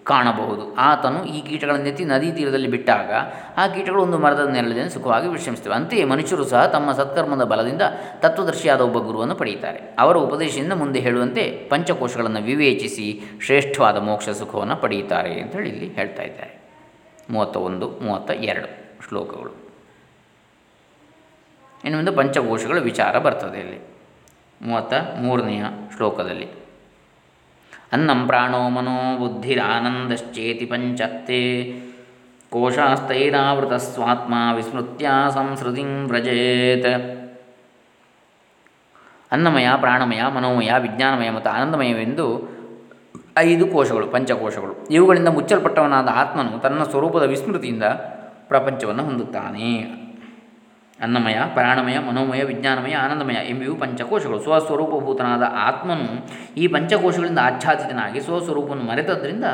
ಕಾಣಬಹುದು. 0.03 0.75
ಆತನು 0.75 1.25
ಈ 1.25 1.41
ಕೀಟಗಳನ್ನೆತ್ತಿ 1.41 2.05
ನದಿ 2.05 2.31
ತೀರದಲ್ಲಿ 2.31 2.67
ಬಿಟ್ಟಾಗ 2.67 3.11
ಆ 3.57 3.67
ಕೀಟಗಳು 3.67 4.03
ಒಂದು 4.03 4.17
ಮರದ 4.17 4.47
ನೆಲದಿಂದ 4.47 4.87
ಸುಖವಾಗಿ 4.87 5.27
ವಿಶ್ರಮಿಸುತ್ತವೆ. 5.27 5.73
ಅಂತೆಯೇ 5.75 6.03
ಮನುಷ್ಯರು 6.03 6.45
ಸಹ 6.45 6.65
ತಮ್ಮ 6.65 6.91
ಸತ್ಕರ್ಮದ 6.91 7.43
ಬಲದಿಂದ 7.43 7.81
ತತ್ವದರ್ಶಿಯಾದ 8.19 8.81
ಒಬ್ಬ 8.81 8.97
ಗುರುವನ್ನು 8.97 9.35
ಪಡೆಯುತ್ತಾರೆ. 9.35 9.95
ಅವರ 9.99 10.17
ಉಪದೇಶದಿಂದ 10.17 10.73
ಮುಂದೆ 10.73 10.99
ಹೇಳುವಂತೆ 10.99 11.67
ಪಂಚಕೋಶಗಳನ್ನು 11.69 12.41
ವಿವೇಚಿಸಿ 12.41 13.21
ಶ್ರೇಷ್ಠವಾದ 13.41 13.97
ಮೋಕ್ಷ 13.97 14.29
ಸುಖವನ್ನು 14.29 14.75
ಪಡೆಯುತ್ತಾರೆ 14.75 15.41
ಅಂತೇಳಿ 15.41 15.69
ಇಲ್ಲಿ 15.69 15.87
ಹೇಳ್ತಾ 15.87 16.23
ಇದ್ದಾರೆ. 16.23 16.61
ಮೂವತ್ತ 17.29 17.57
ಒಂದು 17.57 17.89
ಮೂವತ್ತ 17.89 18.31
ಎರಡು 18.31 18.67
ಶ್ಲೋಕಗಳು. 19.07 19.71
ಇನ್ನು 21.83 21.97
ಮುಂದೆ 21.97 22.11
ಪಂಚಕೋಶಗಳ 22.11 22.77
ವಿಚಾರ 22.79 23.19
ಬರ್ತದೆ 23.19 23.59
ಇಲ್ಲಿ. 23.59 23.79
ಮೂವತ್ತ 24.61 24.93
ಮೂರನೆಯ 25.19 25.63
ಶ್ಲೋಕದಲ್ಲಿ. 25.95 26.60
ಅನ್ನಂ 27.91 28.27
ಪ್ರಾಣೋ 28.27 28.69
ಮನೋ 28.69 29.17
ಬುದ್ಧಿರಾನಂದಶ್ಚೇತಿ 29.17 30.65
ಪಂಚತ್ತೆ 30.65 31.71
ಕೋಶಾಸ್ತೈರಾವೃತ 32.49 33.73
ಸ್ವಾತ್ಮ 33.73 34.33
ವಿಸ್ಮೃತ್ಯ 34.55 35.09
ಸಂಸ್ಕೃತಿ 35.29 35.81
ವ್ರಜೇತ್. 35.81 37.21
ಅನ್ನಮಯ, 39.31 39.67
ಪ್ರಾಣಮಯ, 39.79 40.21
ಮನೋಮಯ, 40.35 40.71
ವಿಜ್ಞಾನಮಯ 40.79 41.29
ಮತ್ತು 41.29 41.49
ಆನಂದಮಯವೆಂದು 41.49 42.49
ಐದು 43.37 43.67
ಕೋಶಗಳು, 43.67 44.07
ಪಂಚಕೋಶಗಳು. 44.07 44.87
ಇವುಗಳಿಂದ 44.91 45.27
ಮುಚ್ಚಲ್ಪಟ್ಟವನಾದ 45.27 46.09
ಆತ್ಮನು 46.13 46.59
ತನ್ನ 46.59 46.83
ಸ್ವರೂಪದ 46.83 47.23
ವಿಸ್ಮೃತಿಯಿಂದ 47.23 47.83
ಪ್ರಪಂಚವನ್ನು 48.47 49.03
ಹೊಂದುತ್ತಾನೆ. 49.03 50.00
ಅನ್ನಮಯ, 51.01 51.37
ಪ್ರಾಣಮಯ, 51.53 51.99
ಮನೋಮಯ, 51.99 52.43
ವಿಜ್ಞಾನಮಯ, 52.43 52.93
ಆನಂದಮಯ 52.93 53.33
ಎಂಬಿವು 53.33 53.75
ಪಂಚಕೋಶಗಳು. 53.75 54.39
ಸ್ವಸ್ವರೂಪಭೂತನಾದ 54.39 55.43
ಆತ್ಮನು 55.55 56.27
ಈ 56.57 56.67
ಪಂಚಕೋಶಗಳಿಂದ 56.67 57.39
ಆಚ್ಛಾದಿತನಾಗಿ 57.43 58.21
ಸ್ವಸ್ವರೂಪವನ್ನು 58.21 58.83
ಮರೆತದ್ರಿಂದ 58.83 59.45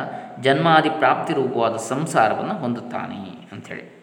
ಜನ್ಮಾದಿ 0.42 0.90
ಪ್ರಾಪ್ತಿ 0.90 1.34
ರೂಪವಾದ 1.34 1.76
ಸಂಸಾರವನ್ನು 1.76 2.54
ಹೊಂದುತ್ತಾನೆ 2.54 3.50
ಅಂಥೇಳಿ. 3.52 3.97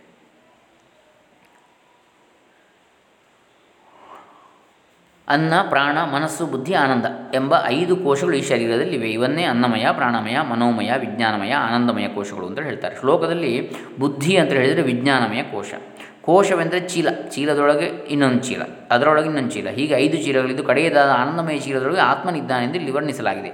ಅನ್ನ, 5.29 5.53
ಪ್ರಾಣ, 5.69 5.99
ಮನಸ್ಸು, 5.99 6.47
ಬುದ್ಧಿ, 6.47 6.75
ಆನಂದ 6.75 7.05
ಎಂಬ 7.35 7.55
ಐದು 7.65 7.97
ಕೋಶಗಳು 7.97 8.37
ಈ 8.37 8.43
ಶರೀರದಲ್ಲಿವೆ 8.43 9.11
ಇವನ್ನೇ 9.11 9.43
ಅನ್ನಮಯ, 9.43 9.87
ಪ್ರಾಣಮಯ, 9.93 10.41
ಮನೋಮಯ, 10.41 10.93
ವಿಜ್ಞಾನಮಯ, 10.99 11.53
ಆನಂದಮಯ 11.53 12.09
ಕೋಶಗಳು 12.09 12.47
ಅಂತ 12.47 12.59
ಹೇಳ್ತಾರೆ. 12.59 12.97
ಶ್ಲೋಕದಲ್ಲಿ 13.01 13.73
ಬುದ್ಧಿ 13.99 14.37
ಅಂತ 14.37 14.53
ಹೇಳಿದರೆ 14.53 14.83
ವಿಜ್ಞಾನಮಯ 14.83 15.43
ಕೋಶ. 15.43 15.75
ಕೋಶವೆಂದರೆ 16.23 16.81
ಚೀಲ. 16.81 17.11
ಚೀಲದೊಳಗೆ 17.11 17.87
ಇನ್ನೊಂದು 17.87 18.43
ಚೀಲ. 18.43 18.63
ಅದರೊಳಗೆ 18.91 19.27
ಇನ್ನೊಂದು 19.27 19.51
ಚೀಲ. 19.51 19.69
ಹೀಗೆ 19.69 19.95
ಐದು 19.95 20.25
ಚೀಲಗಳಿದ್ದು 20.25 20.65
ಕಡೆಯದಾದ 20.65 21.11
ಆನಂದಮಯ 21.11 21.59
ಚೀಲದೊಳಗೆ 21.59 22.01
ಆತ್ಮನಿದ್ದಾನೆಂದು 22.01 22.75
ಇಲ್ಲಿ 22.75 22.91
ವರ್ಣಿಸಲಾಗಿದೆ 22.91 23.49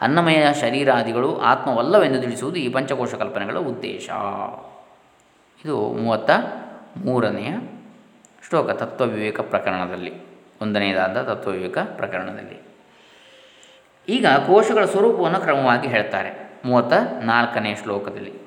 ಅನ್ನಮಯ 0.00 0.46
ಶರೀರಾದಿಗಳು 0.60 1.38
ಆತ್ಮವಲ್ಲವೆಂದು 1.38 2.20
ತಿಳಿಸುವುದು 2.20 2.58
ಈ 2.58 2.68
ಪಂಚಕೋಶ 2.68 3.14
ಕಲ್ಪನೆಗಳ 3.14 3.58
ಉದ್ದೇಶ. 3.58 4.10
ಇದು 5.64 5.92
ಮೂವತ್ತ 5.92 6.30
ಮೂರನೆಯ 6.96 7.56
ಶ್ಲೋಕ, 8.48 8.70
ತತ್ವವಿವೇಕ 8.70 9.40
ಪ್ರಕರಣದಲ್ಲಿ. 9.40 10.23
ಒಂದನೆಯದಾದ 10.64 11.22
ತತ್ವವಿವೇಕ 11.22 11.78
ಪ್ರಕರಣದಲ್ಲಿ. 11.78 12.64
ಈಗ 14.08 14.26
ಕೋಶಗಳ 14.26 14.84
ಸ್ವರೂಪವನ್ನು 14.84 15.40
ಕ್ರಮವಾಗಿ 15.40 15.88
ಹೇಳ್ತಾರೆ. 15.88 16.60
ಮೂವತ್ತ 16.64 16.92
ನಾಲ್ಕನೇ 17.22 17.74
ಶ್ಲೋಕದಲ್ಲಿ. 17.74 18.44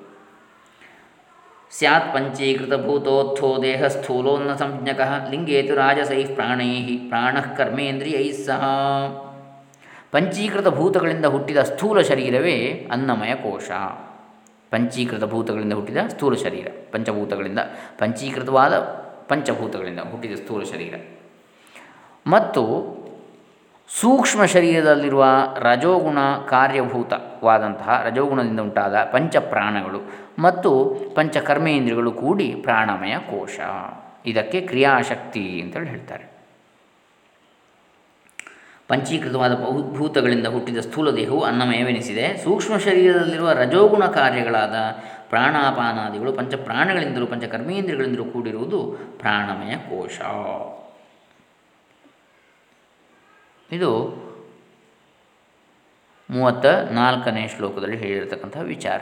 ಸ್ಯಾತ್ 1.72 2.14
ಪಂಚೀಕೃತಭೂತೋತ್ಥೋ 2.14 3.64
ದೇಹ 3.64 3.88
ಸ್ಥೂಲೋನ್ನ 3.88 4.56
ಸಂಜ್ಞಕ 4.56 5.28
ಲಿಂಗೇತು 5.30 5.76
ರಾಜಸೈ 5.76 6.26
ಪ್ರಾಣೈ 6.26 6.98
ಪ್ರಾಣ 6.98 7.40
ಕರ್ಮೇಂದ್ರಿಯೈ 7.40 8.32
ಸಹ. 8.32 8.64
ಪಂಚೀಕೃತ 10.12 10.68
ಭೂತಗಳಿಂದ 10.68 11.26
ಹುಟ್ಟಿದ 11.26 11.58
ಸ್ಥೂಲ 11.58 12.02
ಶರೀರವೇ 12.02 12.88
ಅನ್ನಮಯ 12.92 13.36
ಕೋಶ. 13.36 13.72
ಪಂಚೀಕೃತ 14.72 15.24
ಭೂತಗಳಿಂದ 15.24 15.74
ಹುಟ್ಟಿದ 15.74 15.98
ಸ್ಥೂಲ 16.08 16.36
ಶರೀರ. 16.36 16.68
ಪಂಚಭೂತಗಳಿಂದ 16.92 17.60
ಪಂಚೀಕೃತವಾದ 18.00 18.80
ಪಂಚಭೂತಗಳಿಂದ 19.28 20.00
ಹುಟ್ಟಿದ 20.00 20.36
ಸ್ಥೂಲ 20.36 20.64
ಶರೀರ. 20.64 21.17
ಮತ್ತು 22.28 22.98
ಸೂಕ್ಷ್ಮ 24.00 24.46
ಶರೀರದಲ್ಲಿರುವ 24.46 25.26
ರಜೋಗುಣ 25.60 26.18
ಕಾರ್ಯಭೂತವಾದಂತಹ 26.50 28.04
ರಜೋಗುಣದಿಂದ 28.06 28.60
ಉಂಟಾದ 28.60 28.96
ಪಂಚಪ್ರಾಣಗಳು 28.96 30.02
ಮತ್ತು 30.40 30.96
ಪಂಚಕರ್ಮೇಂದ್ರಿಯಗಳು 31.16 32.12
ಕೂಡಿ 32.12 32.56
ಪ್ರಾಣಮಯ 32.56 33.18
ಕೋಶ. 33.18 33.60
ಇದಕ್ಕೆ 34.26 34.62
ಕ್ರಿಯಾಶಕ್ತಿ 34.62 35.62
ಅಂತೇಳಿ 35.62 35.90
ಹೇಳ್ತಾರೆ. 35.90 36.38
ಪಂಚೀಕೃತವಾದ 38.88 39.54
ಭೂತಗಳಿಂದ 39.94 40.48
ಹುಟ್ಟಿದ 40.48 40.78
ಸ್ಥೂಲ 40.78 41.12
ದೇಹವು 41.12 41.44
ಅನ್ನಮಯವೆನಿಸಿದೆ. 41.44 42.44
ಸೂಕ್ಷ್ಮ 42.44 42.78
ಶರೀರದಲ್ಲಿರುವ 42.78 43.52
ರಜೋಗುಣ 43.52 44.06
ಕಾರ್ಯಗಳಾದ 44.06 44.76
ಪ್ರಾಣಾಪಾನಾದಿಗಳು 45.30 46.34
ಪಂಚಪ್ರಾಣಗಳಿಂದಲೂ 46.34 47.26
ಪಂಚಕರ್ಮೇಂದ್ರಿಯಗಳಿಂದಲೂ 47.26 48.26
ಕೂಡಿರುವುದು 48.26 48.98
ಪ್ರಾಣಮಯ 49.20 49.76
ಕೋಶ. 49.76 50.20
ಇದು 53.72 53.92
ಮೂವತ್ತ 56.30 56.66
ನಾಲ್ಕನೇ 56.66 57.48
ಶ್ಲೋಕದಲ್ಲಿ 57.48 57.98
ಹೇಳಿರತಕ್ಕಂಥ 57.98 58.58
ವಿಚಾರ. 58.58 59.02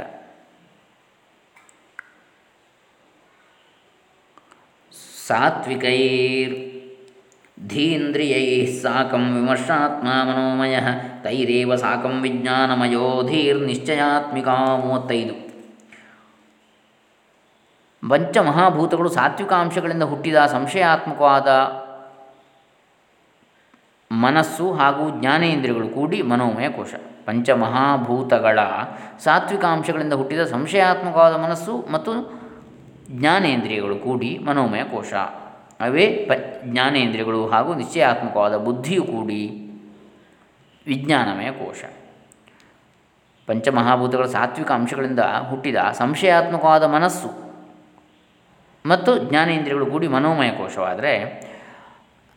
ಸಾತ್ವಿಕೈರ್ 5.27 6.75
ಧೀಂದ್ರಿಯೈ 7.67 8.65
ಸಾಕಂ 8.65 9.35
ವಿಮರ್ಶಾತ್ಮ 9.35 10.07
ಮನೋಮಯ, 10.07 10.79
ತೈರೇವ 11.23 11.75
ಸಾಕಂ 11.75 12.21
ವಿಜ್ಞಾನಮಯೋ 12.21 13.23
ಧೀರ್ 13.27 13.61
ನಿಶ್ಚಯಾತ್ಮಿಕ 13.61 14.47
ಮೂವತ್ತೈದು. 14.47 15.45
ಪಂಚಮಹಾಭೂತಗಳು 18.09 19.09
ಸಾತ್ವಿಕ 19.09 19.53
ಅಂಶಗಳಿಂದ 19.53 20.03
ಹುಟ್ಟಿದ 20.03 20.45
ಸಂಶಯಾತ್ಮಕವಾದ 20.45 21.47
ಮನಸ್ಸು 24.11 24.73
ಹಾಗೂ 24.73 25.19
ಜ್ಞಾನೇಂದ್ರಿಯಗಳು 25.19 25.87
ಕೂಡಿ 25.87 26.21
ಮನೋಮಯ 26.21 26.69
ಕೋಶ. 26.69 26.93
ಪಂಚಮಹಾಭೂತಗಳ 27.25 28.59
ಸಾತ್ವಿಕ 29.19 29.65
ಅಂಶಗಳಿಂದ 29.65 30.13
ಹುಟ್ಟಿದ 30.13 30.43
ಸಂಶಯಾತ್ಮಕವಾದ 30.43 31.35
ಮನಸ್ಸು 31.35 31.87
ಮತ್ತು 31.91 32.41
ಜ್ಞಾನೇಂದ್ರಿಯಗಳು 33.11 33.95
ಕೂಡಿ 33.95 34.37
ಮನೋಮಯ 34.37 34.83
ಕೋಶ. 34.83 35.13
ಅವೇ 35.79 36.27
ಪ, 36.29 36.31
ಜ್ಞಾನೇಂದ್ರಿಯಗಳು 36.63 37.47
ಹಾಗೂ 37.47 37.73
ನಿಶ್ಚಯಾತ್ಮಕವಾದ 37.73 38.57
ಬುದ್ಧಿಯು 38.57 39.03
ಕೂಡಿ 39.03 39.71
ವಿಜ್ಞಾನಮಯ 40.87 41.51
ಕೋಶ. 41.51 41.83
ಪಂಚಮಹಾಭೂತಗಳ 43.47 44.25
ಸಾತ್ವಿಕ 44.25 44.71
ಅಂಶಗಳಿಂದ 44.71 45.19
ಹುಟ್ಟಿದ 45.49 45.75
ಸಂಶಯಾತ್ಮಕವಾದ 45.75 46.83
ಮನಸ್ಸು 46.83 47.45
ಮತ್ತು 48.85 49.17
ಜ್ಞಾನೇಂದ್ರಿಯಗಳು 49.17 49.85
ಕೂಡಿ 49.85 50.07
ಮನೋಮಯ 50.07 50.49
ಕೋಶವಾದರೆ 50.49 51.45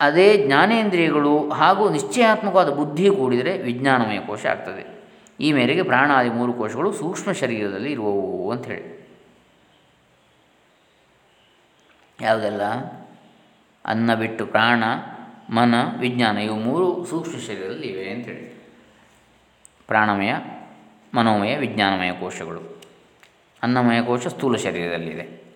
ಅದೇ 0.00 0.46
ಜ್ಞಾನೇಂದ್ರಿಯಗಳು 0.46 1.50
ಹಾಗೂ 1.50 1.90
ನಿಶ್ಚಯಾತ್ಮಕವಾದ 1.90 2.68
ಬುದ್ಧಿ 2.68 3.10
ಕೂಡಿದರೆ 3.10 3.58
ವಿಜ್ಞಾನಮಯ 3.58 4.20
ಕೋಶ 4.20 4.46
ಆಗ್ತದೆ. 4.46 4.98
ಈ 5.40 5.52
ಮೇರೆಗೆ 5.52 5.82
ಪ್ರಾಣಾದಿ 5.82 6.30
ಮೂರು 6.30 6.52
ಕೋಶಗಳು 6.52 6.92
ಸೂಕ್ಷ್ಮ 6.92 7.32
ಶರೀರದಲ್ಲಿ 7.32 7.92
ಇರುವವು 7.92 8.50
ಅಂಥೇಳಿ 8.50 9.08
ಯಾವುದೆಲ್ಲ? 12.20 12.62
ಅನ್ನ, 13.84 14.14
ಬಿಟ್ಟು, 14.14 14.46
ಪ್ರಾಣ, 14.46 14.84
ಮನ, 15.50 15.74
ವಿಜ್ಞಾನ 15.98 16.38
ಇವು 16.38 16.56
ಮೂರು 16.56 17.04
ಸೂಕ್ಷ್ಮ 17.04 17.38
ಶರೀರದಲ್ಲಿ 17.38 17.86
ಇವೆ 17.86 18.10
ಅಂತೇಳಿ 18.10 18.58
ಪ್ರಾಣಮಯ, 19.86 20.34
ಮನೋಮಯ, 21.14 21.56
ವಿಜ್ಞಾನಮಯ 21.56 22.12
ಕೋಶಗಳು. 22.12 22.82
ಅನ್ನಮಯ 23.62 24.02
ಕೋಶ 24.02 24.26
ಸ್ಥೂಲ 24.26 24.56
ಶರೀರದಲ್ಲಿದೆ. 24.56 25.47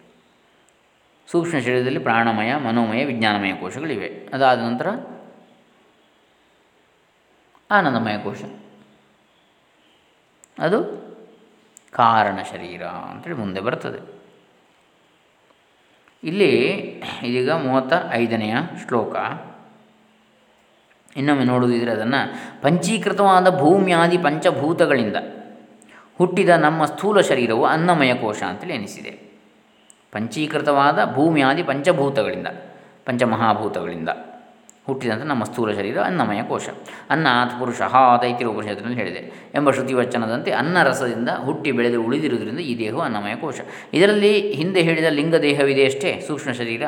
ಸೂಕ್ಷ್ಮ 1.26 1.58
ಶರೀರದಲ್ಲಿ 1.58 1.98
ಪ್ರಾಣಮಯ, 1.98 2.56
ಮನೋಮಯ, 2.56 3.04
ವಿಜ್ಞಾನಮಯ 3.04 3.52
ಕೋಶಗಳಿವೆ. 3.52 4.28
ಅದಾದ 4.34 4.58
ನಂತರ 4.58 4.88
ಆನಂದಮಯ 7.70 8.18
ಕೋಶ. 8.18 8.42
ಅದು 10.58 11.02
ಕಾರಣ 11.92 12.38
ಶರೀರ 12.50 12.82
ಅಂತೇಳಿ 12.82 13.36
ಮುಂದೆ 13.36 13.60
ಬರ್ತದೆ. 13.60 14.22
ಇಲ್ಲಿ 16.24 16.58
ಇದೀಗ 17.22 17.50
ಮೂವತ್ತ 17.50 17.92
ಐದನೆಯ 18.10 18.56
ಶ್ಲೋಕ. 18.88 19.16
ಇನ್ನೊಮ್ಮೆ 21.16 21.44
ನೋಡುವುದಿದ್ರೆ 21.44 21.90
ಅದನ್ನು 21.90 22.62
ಪಂಚೀಕೃತವಾದ 22.62 23.58
ಭೂಮ್ಯಾದಿ 23.58 24.18
ಪಂಚಭೂತಗಳಿಂದ 24.18 25.16
ಹುಟ್ಟಿದ 26.18 26.48
ನಮ್ಮ 26.48 26.84
ಸ್ಥೂಲ 26.84 27.20
ಶರೀರವು 27.20 27.66
ಅನ್ನಮಯ 27.66 28.14
ಕೋಶ 28.14 28.42
ಅಂತೇಳಿ 28.42 28.74
ಎನಿಸಿದೆ. 28.74 29.31
ಪಂಚೀಕೃತವಾದ 30.12 30.98
ಭೂಮಿಯಾದಿ 31.14 31.62
ಪಂಚಭೂತಗಳಿಂದ, 31.62 32.46
ಪಂಚಮಹಾಭೂತಗಳಿಂದ 33.06 34.08
ಹುಟ್ಟಿದಂಥ 34.86 35.22
ನಮ್ಮ 35.22 35.44
ಸ್ಥೂಲ 35.44 35.72
ಶರೀರ 35.72 35.98
ಅನ್ನಮಯ 36.00 36.42
ಕೋಶ. 36.42 36.68
ಅನ್ನಾತ್ 37.10 37.58
ಪುರುಷ 37.58 37.80
ದೈತ್ಯ 38.22 38.44
ಉಪನಿಷತ್ತಿನಲ್ಲಿ 38.44 38.98
ಹೇಳಿದೆ. 38.98 39.50
ಎಂಬ 39.54 39.70
ಶ್ರುತಿ 39.70 39.94
ವಚನದಂತೆ 39.94 40.50
ಅನ್ನ 40.50 40.82
ರಸದಿಂದ 40.82 41.28
ಹುಟ್ಟಿ 41.28 41.72
ಬೆಳೆದು 41.72 42.02
ಉಳಿದಿರುವುದರಿಂದ 42.02 42.58
ಈ 42.58 42.78
ದೇಹವು 42.78 43.00
ಅನ್ನಮಯ 43.00 43.34
ಕೋಶ. 43.34 43.60
ಇದರಲ್ಲಿ 43.94 44.52
ಹಿಂದೆ 44.52 44.80
ಹೇಳಿದ 44.80 45.04
ಲಿಂಗ 45.04 45.34
ದೇಹವಿದೆ 45.34 45.84
ಅಷ್ಟೇ, 45.86 46.24
ಸೂಕ್ಷ್ಮ 46.26 46.52
ಶರೀರ. 46.52 46.82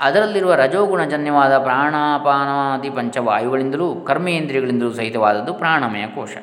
ಅದರಲ್ಲಿರುವ 0.00 0.54
ರಜೋಗುಣಜನ್ಯವಾದ 0.54 1.58
ಪ್ರಾಣಾಪಾನಾದಿ 1.58 2.90
ಪಂಚವಾಯುಗಳಿಂದಲೂ 2.90 3.94
ಕರ್ಮೇಂದ್ರಿಯಗಳಿಂದಲೂ 3.94 4.92
ಸಹಿತವಾದದ್ದು 4.92 5.54
ಪ್ರಾಣಮಯ 5.54 6.06
ಕೋಶ. 6.06 6.36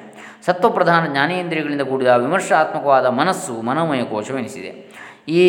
ಸತ್ವಪ್ರಧಾನ 0.45 1.11
ಜ್ಞಾನೇಂದ್ರಿಯಗಳಿಂದ 1.11 1.81
ಕೂಡಿದ 1.81 2.07
ವಿಮರ್ಶಾತ್ಮಕವಾದ 2.07 3.05
ಮನಸ್ಸು 3.05 3.61
ಮನೋಮಯ 3.61 4.03
ಕೋಶವೆನಿಸಿದೆ. 4.03 4.71
ಈ 5.27 5.43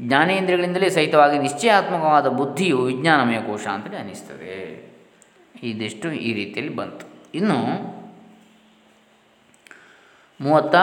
ಜ್ಞಾನೇಂದ್ರಿಯಗಳಿಂದಲೇ 0.00 0.88
ಸಹಿತವಾಗಿ 0.88 1.38
ನಿಶ್ಚಯಾತ್ಮಕವಾದ 1.38 2.26
ಬುದ್ಧಿಯು 2.26 2.78
ವಿಜ್ಞಾನಮಯ 2.78 3.40
ಕೋಶ 3.40 3.66
ಅಂತಲೇ 3.66 3.96
ಅನ್ನಿಸ್ತದೆ. 3.96 4.88
ಇದಿಷ್ಟು 5.62 6.12
ಈ 6.12 6.32
ರೀತಿಯಲ್ಲಿ 6.32 6.76
ಬಂತು. 6.76 7.06
ಇನ್ನು 7.34 7.88
ಮೂವತ್ತ 10.40 10.74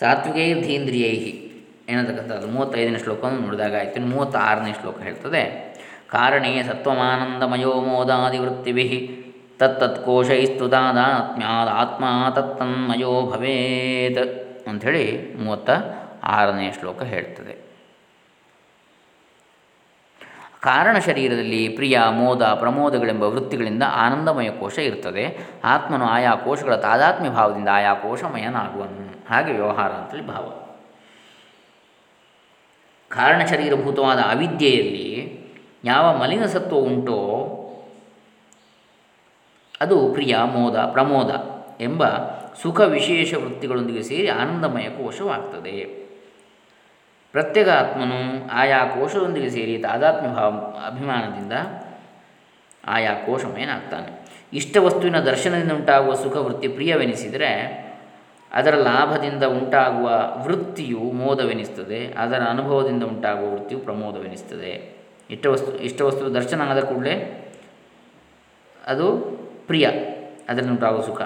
ಸಾತ್ವಿಕೈರ್ಧೀಂದ್ರಿಯೈ 0.00 1.48
ಏನತಕ್ಕಂಥದ್ದು 1.88 2.46
ಮೂವತ್ತೈದನೇ 2.46 2.98
ಶ್ಲೋಕವನ್ನು 2.98 3.40
ನೋಡಿದಾಗ 3.40 3.76
ಆಯಿತು. 3.76 4.00
ಮೂವತ್ತಾರನೇ 4.00 4.72
ಶ್ಲೋಕ 4.72 5.00
ಹೇಳ್ತದೆ. 5.00 5.70
ಕಾರಣೇ 6.10 6.62
ಸತ್ವಮಾನಂದಮಯೋ 6.62 7.72
ಮೋದಾದಿವೃತ್ತಿಭಿ 7.72 9.24
ತತ್ತತ್ಕೋಶೈಸ್ತುತಾದಾತ್ಮ್ಯಾದಾತ್ಮ 9.58 12.04
ತತ್ತನ್ಮಯೋ 12.34 13.30
ಭವೇತ್. 13.30 14.49
ಅಂಥೇಳಿ 14.70 15.34
ಮೂವತ್ತ 15.34 15.70
ಆರನೇ 16.22 16.72
ಶ್ಲೋಕ 16.72 17.02
ಹೇಳ್ತದೆ. 17.02 17.70
ಕಾರಣ 20.60 20.98
ಶರೀರದಲ್ಲಿ 20.98 21.68
ಪ್ರಿಯ, 21.68 22.00
ಮೋದ, 22.10 22.42
ಪ್ರಮೋದಗಳೆಂಬ 22.42 23.22
ವೃತ್ತಿಗಳಿಂದ 23.22 23.82
ಆನಂದಮಯ 23.92 24.50
ಕೋಶ 24.50 24.78
ಇರ್ತದೆ. 24.78 25.38
ಆತ್ಮನು 25.64 26.04
ಆಯಾ 26.04 26.34
ಕೋಶಗಳ 26.34 26.76
ತಾದಾತ್ಮ್ಯ 26.76 27.30
ಭಾವದಿಂದ 27.30 27.68
ಆಯಾ 27.72 27.94
ಕೋಶಮಯನಾಗುವನು. 27.94 29.28
ಹಾಗೆ 29.28 29.52
ವ್ಯವಹಾರ 29.52 29.92
ಅಂತೇಳಿ 29.92 30.26
ಭಾವ. 30.26 30.66
ಕಾರಣ 33.08 33.44
ಶರೀರಭೂತವಾದ 33.44 34.18
ಅವಿದ್ಯೆಯಲ್ಲಿ 34.18 35.40
ಯಾವ 35.84 36.16
ಮಲಿನ 36.16 36.46
ಸತ್ವ 36.46 36.76
ಉಂಟೋ 36.76 37.16
ಅದು 39.80 40.12
ಪ್ರಿಯ, 40.12 40.36
ಮೋದ, 40.44 40.76
ಪ್ರಮೋದ 40.76 41.30
ಎಂಬ 41.80 42.04
ಸುಖ 42.62 42.80
ವಿಶೇಷ 42.80 43.34
ವೃತ್ತಿಗಳೊಂದಿಗೆ 43.34 44.02
ಸೇರಿ 44.02 44.28
ಆನಂದಮಯ 44.28 44.82
ಕೋಶವಾಗ್ತದೆ. 44.82 46.00
ಪ್ರತ್ಯೇಕ 47.32 47.68
ಆತ್ಮನು 47.68 48.48
ಆಯಾ 48.52 48.84
ಕೋಶದೊಂದಿಗೆ 48.84 49.50
ಸೇರಿ 49.50 49.78
ತಾದಾತ್ಮ್ಯ 49.78 50.34
ಭಾವ, 50.34 50.50
ಅಭಿಮಾನದಿಂದ 50.86 51.52
ಆಯಾ 52.86 53.14
ಕೋಶಮಯನಾಗ್ತಾನೆ. 53.14 54.20
ಇಷ್ಟ 54.52 54.76
ವಸ್ತುವಿನ 54.76 55.20
ದರ್ಶನದಿಂದ 55.20 55.72
ಉಂಟಾಗುವ 55.72 56.14
ಸುಖ 56.14 56.36
ವೃತ್ತಿ 56.36 56.68
ಪ್ರಿಯವೆನಿಸಿದರೆ 56.68 57.50
ಅದರ 58.52 58.74
ಲಾಭದಿಂದ 58.74 59.44
ಉಂಟಾಗುವ 59.44 60.08
ವೃತ್ತಿಯು 60.44 60.98
ಮೋದವೆನಿಸ್ತದೆ. 60.98 62.06
ಅದರ 62.06 62.40
ಅನುಭವದಿಂದ 62.40 63.02
ಉಂಟಾಗುವ 63.02 63.54
ವೃತ್ತಿಯು 63.54 63.80
ಪ್ರಮೋದವೆನಿಸ್ತದೆ. 63.80 64.72
ಇಷ್ಟ 65.30 66.02
ವಸ್ತು 66.02 66.34
ದರ್ಶನ 66.34 66.62
ಆದ 66.62 66.80
ಕೂಡಲೇ 66.80 67.16
ಅದು 68.86 69.16
ಪ್ರಿಯ. 69.66 69.86
ಅದರಿಂದ 70.48 70.70
ಉಂಟಾಗುವ 70.70 71.00
ಸುಖ. 71.00 71.20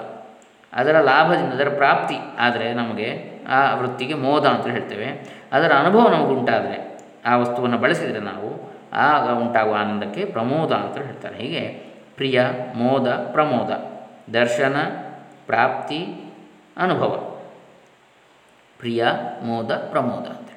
ಅದರ 0.75 0.99
ಲಾಭದಿಂದ, 0.99 1.53
ಅದರ 1.53 1.69
ಪ್ರಾಪ್ತಿ 1.75 2.17
ಆದರೆ 2.39 2.73
ನಮಗೆ 2.73 3.07
ಆ 3.47 3.75
ವೃತ್ತಿಗೆ 3.75 4.13
ಮೋದ 4.13 4.45
ಅಂತ 4.45 4.67
ಹೇಳ್ತೇವೆ. 4.67 5.09
ಅದರ 5.51 5.71
ಅನುಭವ 5.73 6.09
ನಮಗೆ 6.09 6.33
ಉಂಟಾದರೆ 6.33 6.77
ಆ 7.25 7.37
ವಸ್ತುವನ್ನು 7.37 7.77
ಬಳಸಿದರೆ 7.77 8.19
ನಾವು 8.19 8.49
ಆಗ 8.93 9.29
ಉಂಟಾಗುವ 9.29 9.75
ಆನಂದಕ್ಕೆ 9.75 10.25
ಪ್ರಮೋದ 10.25 10.71
ಅಂತ 10.71 10.97
ಹೇಳ್ತಾರೆ. 10.97 11.37
ಹೀಗೆ 11.37 11.63
ಪ್ರಿಯ, 12.15 12.41
ಮೋದ, 12.75 13.07
ಪ್ರಮೋದ, 13.31 13.71
ದರ್ಶನ, 14.31 14.75
ಪ್ರಾಪ್ತಿ, 15.45 15.99
ಅನುಭವ. 16.77 17.13
ಪ್ರಿಯ, 18.77 19.05
ಮೋದ, 19.43 19.71
ಪ್ರಮೋದ 19.71 20.27
ಅಂತ 20.27 20.51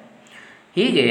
ಹೀಗೆ 0.75 1.07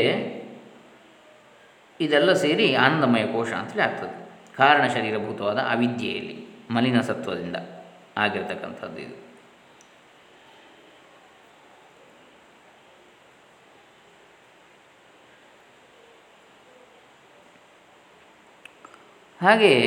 ಇದೆಲ್ಲ 2.00 2.32
ಸೇರಿ 2.32 2.74
ಆನಂದಮಯ 2.74 3.24
ಕೋಶ 3.26 3.52
ಅಂತೇಳಿ 3.52 3.82
ಆಗ್ತದೆ. 3.82 4.14
ಕಾರಣ 4.56 4.86
ಶರೀರಭೂತವಾದ 4.86 5.58
ಅವಿದ್ಯೆಯಲ್ಲಿ 5.58 6.36
ಮಲಿನ 6.70 7.00
ಸತ್ವದಿಂದ 7.00 7.56
ಆಗಿರ್ತಕ್ಕಂಥದ್ದು 8.18 8.98
ಇದು. 8.98 9.28
ಹಾಗೆಯೇ 19.42 19.82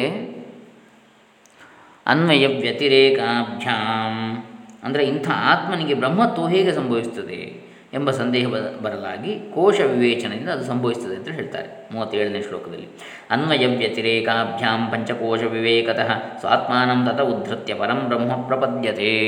ಅನ್ವಯ 2.05 2.47
ವ್ಯತಿರೇಕಾಭ್ಯಾಂ. 2.47 4.37
ಅಂದರೆ 4.83 5.03
ಇಂಥ 5.03 5.29
ಆತ್ಮನಿಗೆ 5.29 5.93
ಬ್ರಹ್ಮತ್ವ 5.93 6.47
ಹೇಗೆ 6.47 6.71
ಸಂಭವಿಸುತ್ತದೆ 6.71 7.70
ಎಂಬ 7.93 8.11
ಸಂದೇಹ 8.11 8.47
ಬರಲಾಗಿ 8.83 9.39
ಕೋಶ 9.53 9.81
ವಿವೇಚನೆಯಿಂದ 9.81 10.49
ಅದು 10.49 10.63
ಸಂಭವಿಸ್ತದೆ 10.63 11.15
ಅಂತ 11.15 11.27
ಹೇಳ್ತಾರೆ. 11.27 11.87
ಮೂವತ್ತೇಳನೇ 11.91 12.41
ಶ್ಲೋಕದಲ್ಲಿ. 12.41 12.87
ಅನ್ವಯ 13.29 13.77
ವ್ಯತಿರೇಕಾಭ್ಯಾಂ 13.77 14.91
ಪಂಚಕೋಶ 14.91 15.43
ವಿವೇಕತಃ 15.43 16.39
ಸ್ವಾತ್ಮಾನಂ 16.39 17.05
ತತ 17.05 17.21
ಉದ್ಧತ್ಯ 17.21 17.73
ಪರಂ 17.73 18.05
ಬ್ರಹ್ಮ 18.07 18.47
ಪ್ರಪದ್ಯತೆ. 18.47 19.19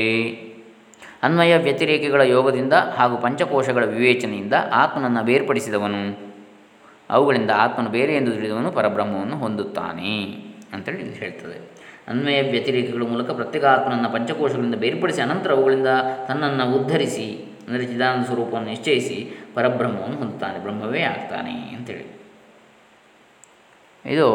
ಅನ್ವಯ 1.22 1.56
ವ್ಯತಿರೇಕಗಳ 1.56 2.20
ಯೋಗದಿಂದ 2.20 2.72
ಹಾಗೂ 2.72 3.16
ಪಂಚಕೋಶಗಳ 3.16 3.84
ವಿವೇಚನೆಯಿಂದ 3.84 4.52
ಆತ್ಮನನ್ನು 4.72 5.24
ಬೇರ್ಪಡಿಸಿದವನು. 5.24 6.32
ಅವುಗಳಿಂದ 7.10 7.50
ಆತ್ಮನು 7.54 7.90
ಬೇರೆ 7.90 8.16
ಎಂದು 8.16 8.30
ತಿಳಿದವನು 8.30 8.72
ಪರಬ್ರಹ್ಮವನ್ನು 8.72 9.36
ಹೊಂದುತ್ತಾನೆ 9.38 10.26
ಅಂತೇಳಿ 10.72 11.00
ಇದು 11.00 11.12
ಹೇಳ್ತದೆ. 11.12 11.70
ಅನ್ವಯ 12.08 12.42
ವ್ಯತಿರೇಕಗಳ 12.42 13.02
ಮೂಲಕ 13.02 13.30
ಪ್ರತ್ಯೇಕ 13.30 13.64
ಆತ್ಮನನ್ನು 13.64 14.10
ಪಂಚಕೋಶಗಳಿಂದ 14.10 14.74
ಬೇರ್ಪಡಿಸಿ 14.74 15.22
ಅನಂತರ 15.22 15.52
ಅವುಗಳಿಂದ 15.52 15.86
ತನ್ನನ್ನು 16.28 16.72
ಉದ್ಧರಿಸಿ 16.72 17.53
ಅಂದರೆ 17.66 17.84
ಚಿದಾನಂದ 17.86 18.24
ಸ್ವರೂಪವನ್ನು 18.24 18.68
ನಿಶ್ಚಯಿಸಿ 18.68 19.18
ಪರಬ್ರಹ್ಮವನ್ನು 19.54 20.16
ಹೊಂದುತ್ತಾನೆ, 20.16 20.58
ಬ್ರಹ್ಮವೇ 20.58 21.02
ಆಗ್ತಾನೆ 21.14 21.56
ಅಂತೇಳಿ. 21.76 22.06
ಇದು 24.04 24.28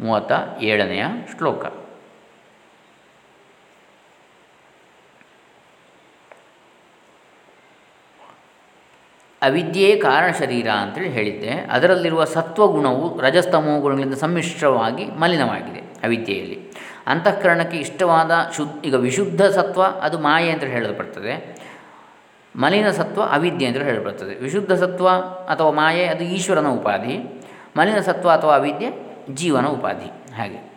ಮೂವತ್ತ 0.00 0.32
ಏಳನೆಯ 0.62 1.04
ಶ್ಲೋಕ. 1.36 1.64
ಅವಿದ್ಯೆ 9.42 9.96
ಕಾರಣ 9.96 10.30
ಶರೀರ 10.38 10.68
ಅಂತೇಳಿ 10.80 11.08
ಹೇಳಿದ್ದೆ. 11.08 11.52
ಅದರಲ್ಲಿರುವ 11.74 12.24
ಸತ್ವಗುಣವು 12.24 13.20
ರಜಸ್ತಮೋ 13.20 13.74
ಗುಣಗಳಿಂದ 13.80 14.14
ಸಮ್ಮಿಶ್ರವಾಗಿ 14.14 15.04
ಮಲಿನವಾಗಿದೆ 15.22 15.80
ಅವಿದ್ಯೆಯಲ್ಲಿ. 16.06 16.58
ಅಂತಃಕರಣಕ್ಕೆ 17.06 17.76
ಇಷ್ಟವಾದ 17.76 18.32
ಶುದ್ಧ, 18.56 18.74
ಈಗ 18.84 18.96
ವಿಶುದ್ಧ 19.06 19.42
ಸತ್ವ 19.58 19.82
ಅದು 20.06 20.18
ಮಾಯೆ 20.18 20.50
ಅಂತ 20.50 20.64
ಹೇಳಲ್ಪಡ್ತದೆ. 20.74 21.34
ಮಲಿನ 22.56 22.90
ಸತ್ವ 22.90 23.22
ಅವಿದ್ಯೆ 23.22 23.68
ಅಂತ 23.68 23.76
ಹೇಳಲ್ಪಡ್ತದೆ. 23.76 24.34
ವಿಶುದ್ಧ 24.34 24.72
ಸತ್ವ 24.72 25.08
ಅಥವಾ 25.52 25.70
ಮಾಯೆ, 25.70 26.04
ಅದು 26.04 26.24
ಈಶ್ವರನ 26.24 26.66
ಉಪಾಧಿ. 26.66 27.42
ಮಲಿನ 27.76 28.00
ಸತ್ವ 28.00 28.30
ಅಥವಾ 28.30 28.54
ಅವಿದ್ಯೆ, 28.54 29.16
ಜೀವನ 29.34 29.66
ಉಪಾಧಿ. 29.66 30.34
ಹಾಗೆ. 30.34 30.70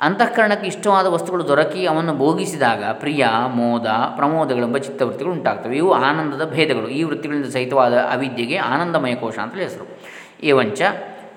ಅಂತಃಕರಣಕ್ಕೆ 0.00 0.66
ಇಷ್ಟವಾದ 0.66 1.06
ವಸ್ತುಗಳು 1.06 1.48
ದೊರಕಿ 1.48 1.86
ಅವನ್ನು 1.86 2.16
ಭೋಗಿಸಿದಾಗ 2.16 2.84
ಪ್ರಿಯ, 2.84 3.26
ಮೋದ 3.48 3.86
ಪ್ರಮೋದಗಳೆಂಬ 4.16 4.76
ಚಿತ್ತವೃತ್ತಿಗಳು 4.76 5.34
ಉಂಟಾಗ್ತವೆ. 5.34 5.76
ಇವು 5.76 5.92
ಆನಂದದ 5.92 6.50
ಭೇದಗಳು. 6.50 6.88
ಈ 6.88 7.02
ವೃತ್ತಿಗಳಿಂದ 7.02 7.44
ಸಹಿತವಾದ 7.44 7.98
ಅವಿದ್ಯೆಗೆ 7.98 8.56
ಆನಂದಮಯ 8.56 9.14
ಕೋಶ 9.14 9.38
ಅಂತಲೇ 9.38 9.62
ಹೆಸರು. 9.62 9.98
ಏವಂಚ 10.42 10.82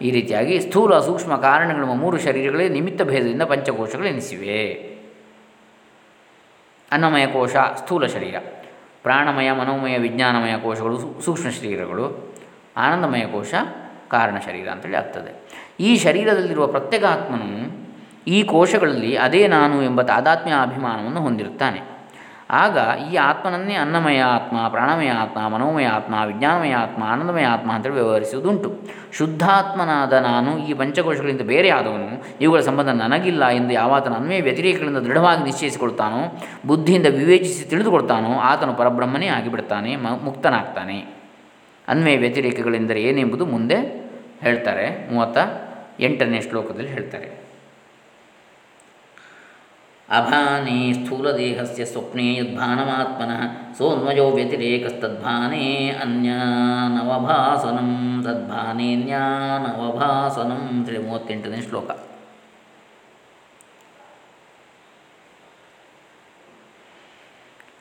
ಈ 0.01 0.11
ರೀತಿಯಾಗಿ 0.11 0.59
ಸ್ಥೂಲ 0.59 0.99
ಸೂಕ್ಷ್ಮ 0.99 1.37
ಕಾರಣಗಳೆಂಬ 1.37 1.93
ಮೂರು 1.93 2.19
ಶರೀರಗಳೇ 2.19 2.69
ನಿಮಿತ್ತ 2.69 3.01
ಭೇದದಿಂದ 3.01 3.41
ಪಂಚಕೋಶಗಳು 3.41 4.07
ಎನಿಸಿವೆ 4.07 4.89
ಅನ್ನಮಯ 6.91 7.25
ಕೋಶ 7.25 7.55
ಸ್ಥೂಲ 7.55 8.05
ಶರೀರ. 8.05 8.35
ಪ್ರಾಣಮಯ, 9.03 9.51
ಮನೋಮಯ, 9.51 9.97
ವಿಜ್ಞಾನಮಯ 9.97 10.57
ಕೋಶಗಳು 10.57 11.21
ಸೂಕ್ಷ್ಮ 11.21 11.49
ಶರೀರಗಳು, 11.49 12.35
ಆನಂದಮಯ 12.77 13.25
ಕೋಶ, 13.25 13.53
ಕಾರಣ 14.07 14.37
ಶರೀರ 14.45 14.67
ಅಂತೇಳಿ 14.69 14.95
ಆಗ್ತದೆ. 14.95 15.49
ಈ 15.79 15.97
ಶರೀರದಲ್ಲಿರುವ 15.97 16.67
ಪ್ರತ್ಯೇಕ 16.67 17.03
ಆತ್ಮನು 17.03 17.89
ಈ 18.27 18.43
ಕೋಶಗಳಲ್ಲಿ 18.43 19.17
ಅದೇ 19.17 19.47
ನಾನು 19.47 19.83
ಎಂಬ 19.83 20.01
ತಾದಾತ್ಮ್ಯ 20.01 20.55
ಅಭಿಮಾನವನ್ನು 20.61 21.21
ಹೊಂದಿರುತ್ತಾನೆ. 21.21 21.98
ಆಗ 22.51 22.77
ಈ 23.11 23.15
ಆತ್ಮನನ್ನೇ 23.15 23.73
ಅನ್ನಮಯ 23.73 24.19
ಆತ್ಮ, 24.19 24.67
ಪ್ರಾಣಮಯ 24.67 25.07
ಆತ್ಮ, 25.07 25.47
ಮನೋಮಯ 25.47 25.85
ಆತ್ಮ, 25.85 26.15
ವಿಜ್ಞಾನಮಯ 26.25 26.73
ಆತ್ಮ, 26.73 27.03
ಆನಂದಮಯ 27.03 27.43
ಆತ್ಮ 27.43 27.73
ಅಂತೇಳಿ 27.73 27.95
ವ್ಯವಹರಿಸುವುದುಂಟು. 27.95 28.79
ಶುದ್ಧಾತ್ಮನಾದ 29.13 30.13
ನಾನು 30.13 30.57
ಈ 30.57 30.73
ಪಂಚಕೋಶಗಳಿಂದ 30.73 31.41
ಬೇರೆ 31.41 31.69
ಆದವನು, 31.69 32.37
ಇವುಗಳ 32.41 32.59
ಸಂಬಂಧ 32.59 32.89
ನನಗಿಲ್ಲ 32.89 33.47
ಎಂದು 33.47 33.73
ಯಾವಾತನ 33.73 34.13
ಅನ್ವಯ 34.13 34.41
ವ್ಯತಿರೇಕಗಳಿಂದ 34.41 34.97
ದೃಢವಾಗಿ 34.97 35.43
ನಿಶ್ಚಯಿಸಿಕೊಳ್ತಾನೋ, 35.43 36.41
ಬುದ್ಧಿಯಿಂದ 36.65 37.05
ವಿವೇಚಿಸಿ 37.05 37.69
ತಿಳಿದುಕೊಳ್ತಾನೋ, 37.69 38.39
ಆತನು 38.39 38.73
ಪರಬ್ರಹ್ಮನೇ 38.73 39.27
ಆಗಿಬಿಡ್ತಾನೆ, 39.27 39.95
ಮ, 39.95 40.07
ಮುಕ್ತನಾಗ್ತಾನೆ. 40.23 40.99
ಅನ್ವಯ 41.87 42.17
ವ್ಯತಿರೇಕಗಳೆಂದರೆ 42.17 43.03
ಏನೆಂಬುದು 43.03 43.45
ಮುಂದೆ 43.45 44.09
ಹೇಳ್ತಾರೆ, 44.41 45.13
ಮೂವತ್ತ 45.13 45.37
ಎಂಟನೇ 45.99 46.41
ಶ್ಲೋಕದಲ್ಲಿ 46.41 46.89
ಹೇಳ್ತಾರೆ. 46.89 47.38
ಅಭಾನೇ 50.11 50.93
ಸ್ಥೂಲದೇಹಸ್ಯ 50.93 51.85
ಸ್ವಪ್ನೆ 51.85 52.33
ಯದ್ಭಾನಮಾತ್ಮನಃ 52.33 53.41
ಸೋನ್ವಯೋ 53.77 54.31
ವ್ಯತಿರೇಕಸ್ತದ್ಭಾನೇ 54.31 55.91
ಅನ್ಯಾನವಭಾಸನಂ 56.01 58.21
ತದ್ಭಾನೇನ್ಯಾನವಭಾಸನಂ 58.25 60.69
ಅಂತೇಳಿ 60.69 61.03
ಮೂವತ್ತೆಂಟನೇ 61.03 61.61
ಶ್ಲೋಕ. 61.61 61.91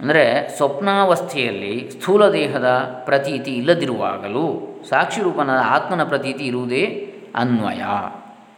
ಅಂದರೆ 0.00 0.56
ಸ್ವಪ್ನಾವಸ್ಥೆಯಲ್ಲಿ 0.56 1.90
ಸ್ಥೂಲ 1.90 2.28
ದೇಹದ 2.28 2.98
ಪ್ರತೀತಿ 3.04 3.54
ಇಲ್ಲದಿರುವಾಗಲೂ 3.54 4.76
ಸಾಕ್ಷಿರೂಪನ 4.88 5.60
ಆತ್ಮನ 5.60 6.04
ಪ್ರತೀತಿ 6.04 6.44
ಇರುವುದೇ 6.44 7.16
ಅನ್ವಯ, 7.34 7.82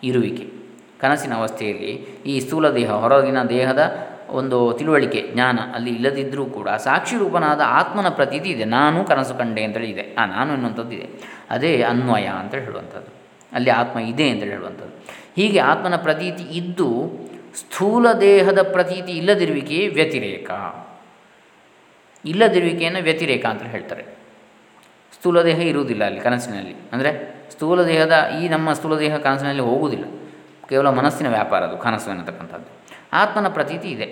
ಇರುವಿಕೆ. 0.04 0.59
ಕನಸಿನ 1.00 1.34
ಅವಸ್ಥೆಯಲ್ಲಿ 1.34 1.90
ಈ 2.26 2.40
ಸ್ಥೂಲ 2.40 2.70
ದೇಹ, 2.70 2.90
ಹೊರಗಿನ 2.90 3.42
ದೇಹದ 3.42 4.08
ಒಂದು 4.28 4.72
ತಿಳುವಳಿಕೆ, 4.72 5.30
ಜ್ಞಾನ 5.32 5.58
ಅಲ್ಲಿ 5.74 5.90
ಇಲ್ಲದಿದ್ದರೂ 5.90 6.44
ಕೂಡ 6.44 6.68
ಸಾಕ್ಷಿ 6.68 7.16
ರೂಪನಾದ 7.16 7.60
ಆತ್ಮನ 7.66 8.08
ಪ್ರತೀತಿ 8.08 8.48
ಇದೆ. 8.48 8.64
ನಾನು 8.64 9.04
ಕನಸು 9.04 9.34
ಕಂಡೆ 9.34 9.64
ಅಂತೇಳಿ 9.64 9.90
ಇದೆ 9.90 10.14
ಆ 10.14 10.24
ನಾನು 10.24 10.52
ಎನ್ನುವಂಥದ್ದು 10.52 10.92
ಇದೆ. 10.92 11.08
ಅದೇ 11.50 11.82
ಅನ್ವಯ 11.82 12.26
ಅಂತ 12.26 12.54
ಹೇಳುವಂಥದ್ದು. 12.54 13.14
ಅಲ್ಲಿ 13.52 13.70
ಆತ್ಮ 13.70 13.98
ಇದೆ 13.98 14.28
ಅಂತೇಳಿ 14.28 14.50
ಹೇಳುವಂಥದ್ದು. 14.50 15.04
ಹೀಗೆ 15.36 15.58
ಆತ್ಮನ 15.58 15.96
ಪ್ರತೀತಿ 15.96 16.42
ಇದ್ದು 16.42 17.10
ಸ್ಥೂಲ 17.58 18.12
ದೇಹದ 18.12 18.62
ಪ್ರತೀತಿ 18.72 19.12
ಇಲ್ಲದಿರುವಿಕೆ 19.12 19.88
ವ್ಯತಿರೇಕ. 19.88 20.50
ಇಲ್ಲದಿರುವಿಕೆಯನ್ನು 22.24 23.02
ವ್ಯತಿರೇಕ 23.02 23.46
ಅಂತ 23.46 23.62
ಹೇಳ್ತಾರೆ. 23.62 24.04
ಸ್ಥೂಲ 25.14 25.42
ದೇಹ 25.42 25.58
ಇರುವುದಿಲ್ಲ 25.58 26.04
ಅಲ್ಲಿ 26.04 26.20
ಕನಸಿನಲ್ಲಿ. 26.20 26.74
ಅಂದರೆ 26.92 27.34
ಸ್ಥೂಲ 27.50 27.82
ದೇಹದ 27.82 28.30
ಈ 28.42 28.48
ನಮ್ಮ 28.48 28.72
ಸ್ಥೂಲ 28.72 28.98
ದೇಹ 28.98 29.16
ಕನಸಿನಲ್ಲಿ 29.16 29.62
ಹೋಗುವುದಿಲ್ಲ. 29.62 30.19
ಕೇವಲ 30.70 30.88
ಮನಸ್ಸಿನ 30.90 31.28
ವ್ಯಾಪಾರ 31.28 31.62
ಅದು, 31.68 31.76
ಕನಸು 31.84 32.08
ಎನ್ನತಕ್ಕಂಥದ್ದು. 32.14 32.68
ಆತ್ಮನ 33.20 33.48
ಪ್ರತೀತಿ 33.58 33.88
ಇದೆ. 33.96 34.08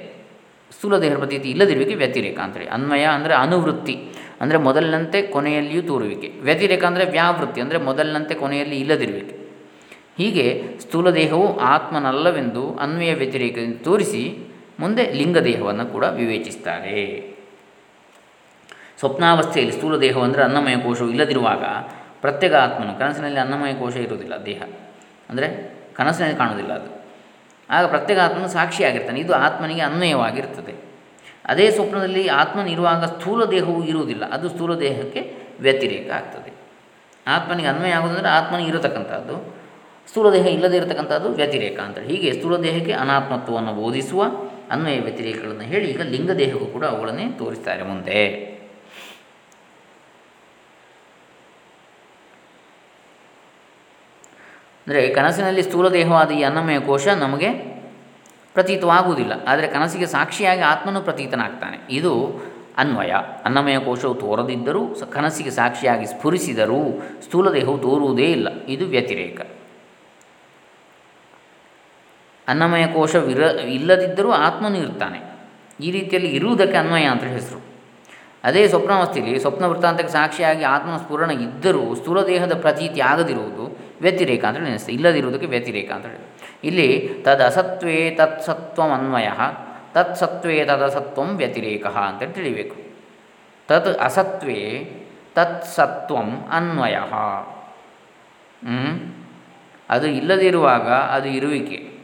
ಸ್ಥೂಲ 0.72 0.94
ದೇಹದ 1.02 1.16
ಪ್ರತೀತಿ 1.16 1.48
ಇಲ್ಲದಿರುವಿಕೆ, 1.54 1.94
ವ್ಯತಿರೇಕ 1.94 2.38
ಅಂತೇಳಿ. 2.38 2.66
ಅನ್ವಯ 2.66 3.04
ಅಂದರೆ 3.16 3.34
ಅನುವೃತ್ತಿ, 3.34 3.94
ಅಂದರೆ 4.42 4.58
ಮೊದಲಿನಂತೆ 4.58 5.18
ಕೊನೆಯಲ್ಲಿಯೂ 5.34 5.82
ತೋರುವಿಕೆ. 5.82 6.28
ವ್ಯತಿರೇಕ 6.48 6.84
ಅಂದರೆ 6.84 7.04
ವ್ಯಾವೃತ್ತಿ, 7.04 7.60
ಅಂದರೆ 7.60 7.78
ಮೊದಲಿನಂತೆ 7.78 8.34
ಕೊನೆಯಲ್ಲಿ 8.34 8.76
ಇಲ್ಲದಿರುವಿಕೆ. 8.80 9.34
ಹೀಗೆ 10.18 10.44
ಸ್ಥೂಲ 10.80 11.08
ದೇಹವು 11.10 11.46
ಆತ್ಮನಲ್ಲವೆಂದು 11.72 12.62
ಅನ್ವಯ 12.84 13.12
ವ್ಯತಿರೇಕದಿಂದ 13.14 13.78
ತೋರಿಸಿ 13.84 14.22
ಮುಂದೆ 14.80 15.04
ಲಿಂಗ 15.18 15.38
ದೇಹವನ್ನು 15.48 15.86
ಕೂಡ 15.86 16.04
ವಿವೇಚಿಸ್ತಾರೆ. 16.18 16.98
ಸ್ವಪ್ನಾವಸ್ಥೆಯಲ್ಲಿ 19.00 19.74
ಸ್ಥೂಲ 19.78 19.96
ದೇಹವು 19.96 20.24
ಅಂದರೆ 20.24 20.42
ಅನ್ನಮಯ 20.42 20.76
ಕೋಶವು 20.76 21.10
ಇಲ್ಲದಿರುವಾಗ 21.14 21.64
ಪ್ರತ್ಯೇಕ 22.20 22.54
ಆತ್ಮನು, 22.66 22.92
ಕನಸಿನಲ್ಲಿ 22.98 23.40
ಅನ್ನಮಯ 23.40 23.74
ಕೋಶ 23.74 23.96
ಇರುವುದಿಲ್ಲ 24.06 24.36
ದೇಹ. 24.46 24.62
ಅಂದರೆ 25.30 25.48
ಕನಸಿನಲ್ಲಿ 25.98 26.36
ಕಾಣುವುದಿಲ್ಲ 26.36 26.72
ಅದು. 26.72 27.04
ಆಗ 27.70 27.86
ಪ್ರತ್ಯೇಕ 27.86 28.18
ಆತ್ಮನ 28.18 28.46
ಸಾಕ್ಷಿಯಾಗಿರ್ತಾನೆ. 28.46 29.20
ಇದು 29.20 29.34
ಆತ್ಮನಿಗೆ 29.34 29.80
ಅನ್ವಯವಾಗಿರ್ತದೆ. 29.80 30.88
ಅದೇ 31.44 31.70
ಸ್ವಪ್ನದಲ್ಲಿ 31.70 32.28
ಆತ್ಮನಿರುವಾಗ 32.28 33.04
ಸ್ಥೂಲ 33.04 33.44
ದೇಹವು 33.44 33.84
ಇರುವುದಿಲ್ಲ. 33.84 34.30
ಅದು 34.30 34.48
ಸ್ಥೂಲ 34.48 34.78
ದೇಹಕ್ಕೆ 34.78 35.34
ವ್ಯತಿರೇಕ 35.60 36.10
ಆಗ್ತದೆ 36.10 36.52
ಆತ್ಮನಿಗೆ 37.26 37.68
ಅನ್ವಯ 37.68 37.90
ಆಗೋದಂದರೆ 37.90 38.28
ಆತ್ಮನಿಗೆ 38.28 38.70
ಇರತಕ್ಕಂಥದ್ದು. 38.70 39.56
ಸ್ಥೂಲ 40.08 40.32
ದೇಹ 40.32 40.46
ಇಲ್ಲದೇ 40.46 40.76
ಇರತಕ್ಕಂಥದ್ದು 40.76 41.28
ವ್ಯತಿರೇಕ 41.28 41.80
ಅಂತೇಳಿ. 41.80 42.08
ಹೀಗೆ 42.08 42.32
ಸ್ಥೂಲ 42.32 42.56
ದೇಹಕ್ಕೆ 42.56 42.92
ಅನಾತ್ಮತ್ವವನ್ನು 42.92 43.72
ಬೋಧಿಸುವ 43.72 44.24
ಅನ್ವಯ 44.70 45.00
ವ್ಯತಿರೇಕಗಳನ್ನು 45.00 45.62
ಹೇಳಿ 45.62 45.90
ಈಗ 45.90 46.02
ಲಿಂಗ 46.02 46.30
ದೇಹಕ್ಕೂ 46.30 46.66
ಕೂಡ 46.66 46.84
ಅವುಗಳನ್ನೇ 46.84 47.26
ತೋರಿಸ್ತಾರೆ 47.38 47.82
ಮುಂದೆ. 47.82 48.57
ಅಂದರೆ 54.88 55.08
ಕನಸಿನಲ್ಲಿ 55.08 55.62
ಸ್ಥೂಲ 55.62 55.88
ದೇಹವಾದ 55.88 56.30
ಈ 56.30 56.42
ಅನ್ನಮಯ 56.42 56.78
ಕೋಶ 56.78 57.08
ನಮಗೆ 57.08 57.48
ಪ್ರತೀತವಾಗುವುದಿಲ್ಲ. 58.54 59.32
ಆದರೆ 59.48 59.66
ಕನಸಿಗೆ 59.66 60.06
ಸಾಕ್ಷಿಯಾಗಿ 60.06 60.60
ಆತ್ಮನು 60.60 61.00
ಪ್ರತೀತನಾಗ್ತಾನೆ. 61.00 61.78
ಇದು 61.90 62.42
ಅನ್ವಯ. 62.76 63.12
ಅನ್ನಮಯ 63.44 63.78
ಕೋಶವು 63.78 64.14
ತೋರದಿದ್ದರೂ 64.14 64.88
ಕನಸಿಗೆ 64.88 65.50
ಸಾಕ್ಷಿಯಾಗಿ 65.50 66.06
ಸ್ಫುರಿಸಿದರೂ 66.06 67.02
ಸ್ಥೂಲ 67.22 67.52
ದೇಹವು 67.52 67.78
ತೋರುವುದೇ 67.78 68.24
ಇಲ್ಲ. 68.24 68.48
ಇದು 68.62 68.84
ವ್ಯತಿರೇಕ. 68.84 69.40
ಅನ್ನಮಯ 72.48 72.86
ಕೋಶವಿರ 72.86 73.40
ಇಲ್ಲದಿದ್ದರೂ 73.46 74.30
ಆತ್ಮನು 74.30 74.76
ಇರ್ತಾನೆ. 74.78 75.20
ಈ 75.80 75.90
ರೀತಿಯಲ್ಲಿ 75.90 76.30
ಇರುವುದಕ್ಕೆ 76.30 76.76
ಅನ್ವಯ 76.76 77.04
ಅಂತ 77.04 77.24
ಹೆಸರು. 77.24 77.60
ಅದೇ 78.44 78.68
ಸ್ವಪ್ನಾವಸ್ಥೆಯಲ್ಲಿ 78.68 79.40
ಸ್ವಪ್ನ 79.40 79.64
ವೃತ್ತಾಂತಕ್ಕೆ 79.64 80.12
ಸಾಕ್ಷಿಯಾಗಿ 80.12 80.64
ಆತ್ಮನ 80.64 80.96
ಸ್ಫುರಣ 80.96 81.30
ಇದ್ದರೂ 81.30 81.94
ಸ್ಥೂಲ 81.94 82.26
ದೇಹದ 82.26 82.60
ಪ್ರತೀತಿ 82.60 83.00
ಆಗದಿರುವುದು 83.00 83.67
ವ್ಯತಿರೇಕ 84.00 84.44
ಅಂತ 84.44 84.58
ನೆನೆಸ್ತದೆ 84.58 84.92
ಇಲ್ಲದಿರುವುದಕ್ಕೆ 84.92 85.46
ವ್ಯತಿರೇಕ 85.46 85.92
ಅಂತ 85.92 86.06
ಹೇಳಿ. 86.06 86.28
ಇಲ್ಲಿ 86.64 87.10
ತದಸತ್ವೇ 87.22 88.10
ಅಸತ್ವೇ 88.10 88.10
ತತ್ಸತ್ವಂ 88.10 89.14
ತತ್ಸತ್ವೇ 89.94 90.64
ತದಸತ್ವಂ 90.64 91.36
ವ್ಯತಿರೇಕ 91.36 91.86
ಅಂತೇಳಿ 91.86 92.32
ತಿಳಿಬೇಕು. 92.32 92.76
ತತ್ 93.68 93.98
ಅಸತ್ವೇ 93.98 94.90
ತತ್ಸತ್ವಂ 95.34 96.48
ಅನ್ವಯ. 96.50 96.96
ಅದು 99.90 100.06
ಇಲ್ಲದಿರುವಾಗ 100.06 100.88
ಅದು 100.92 101.28
ಇರುವಿಕೆ. 101.28 101.98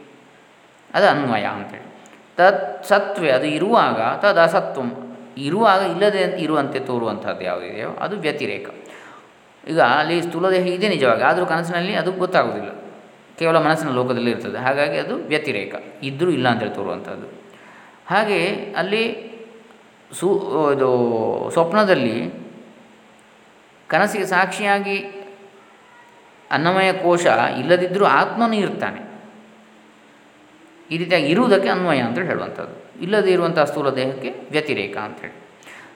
ಅದು 0.93 1.07
ಅನ್ವಯ 1.07 1.43
ಅಂತೇಳಿ. 1.43 1.95
ತತ್ 2.37 2.85
ಸತ್ವೇ 2.85 3.29
ಅದು 3.29 3.45
ಇರುವಾಗ 3.45 4.01
ತದಸತ್ವಂ. 4.01 5.17
ಇರುವಾಗ 5.37 5.81
ಇಲ್ಲದೆ 5.81 6.21
ಇರುವಂತೆ 6.21 6.79
ತೋರುವಂಥದ್ದು 6.79 7.41
ಯಾವುದಿದೆಯೋ 7.41 7.89
ಅದು 7.89 8.15
ವ್ಯತಿರೇಕ. 8.17 8.69
ಈಗ 9.67 9.81
ಅಲ್ಲಿ 9.81 10.21
ಸ್ಥೂಲ 10.21 10.49
ದೇಹ 10.49 10.67
ಇದೆ 10.67 10.89
ನಿಜವಾಗಿ, 10.89 11.21
ಆದರೂ 11.21 11.45
ಕನಸಿನಲ್ಲಿ 11.45 11.95
ಅದು 11.95 12.11
ಗೊತ್ತಾಗೋದಿಲ್ಲ 12.11 12.69
ಕೇವಲ 13.39 13.57
ಮನಸ್ಸಿನ 13.57 13.89
ಲೋಕದಲ್ಲಿ 13.89 14.31
ಇರ್ತದೆ. 14.31 14.57
ಹಾಗಾಗಿ 14.57 14.97
ಅದು 14.97 15.15
ವ್ಯತಿರೇಕ. 15.15 15.75
ಇದ್ದರೂ 16.03 16.29
ಇಲ್ಲ 16.29 16.49
ಅಂತೇಳಿ 16.49 16.75
ತೋರುವಂಥದ್ದು. 16.75 17.27
ಹಾಗೆ 18.07 18.47
ಅಲ್ಲಿ 18.73 19.35
ಸು 20.11 20.27
ಇದು 20.77 21.49
ಸ್ವಪ್ನದಲ್ಲಿ 21.53 22.33
ಕನಸಿಗೆ 23.87 24.25
ಸಾಕ್ಷಿಯಾಗಿ 24.25 24.97
ಅನ್ನಮಯ 26.51 26.93
ಕೋಶ 26.93 27.25
ಇಲ್ಲದಿದ್ದರೂ 27.59 28.05
ಆತ್ಮನೂ 28.05 28.53
ಇರ್ತಾನೆ. 28.53 29.01
ಈ 30.91 30.97
ರೀತಿಯಾಗಿ 30.97 31.25
ಇರುವುದಕ್ಕೆ 31.25 31.69
ಅನ್ವಯ 31.69 31.99
ಅಂತೇಳಿ 31.99 32.27
ಹೇಳುವಂಥದ್ದು. 32.27 33.03
ಇಲ್ಲದೇ 33.03 33.31
ಇರುವಂಥ 33.31 33.59
ಸ್ಥೂಲ 33.59 33.89
ದೇಹಕ್ಕೆ 33.89 34.33
ವ್ಯತಿರೇಕ 34.51 34.97
ಅಂಥೇಳಿ 34.97 35.44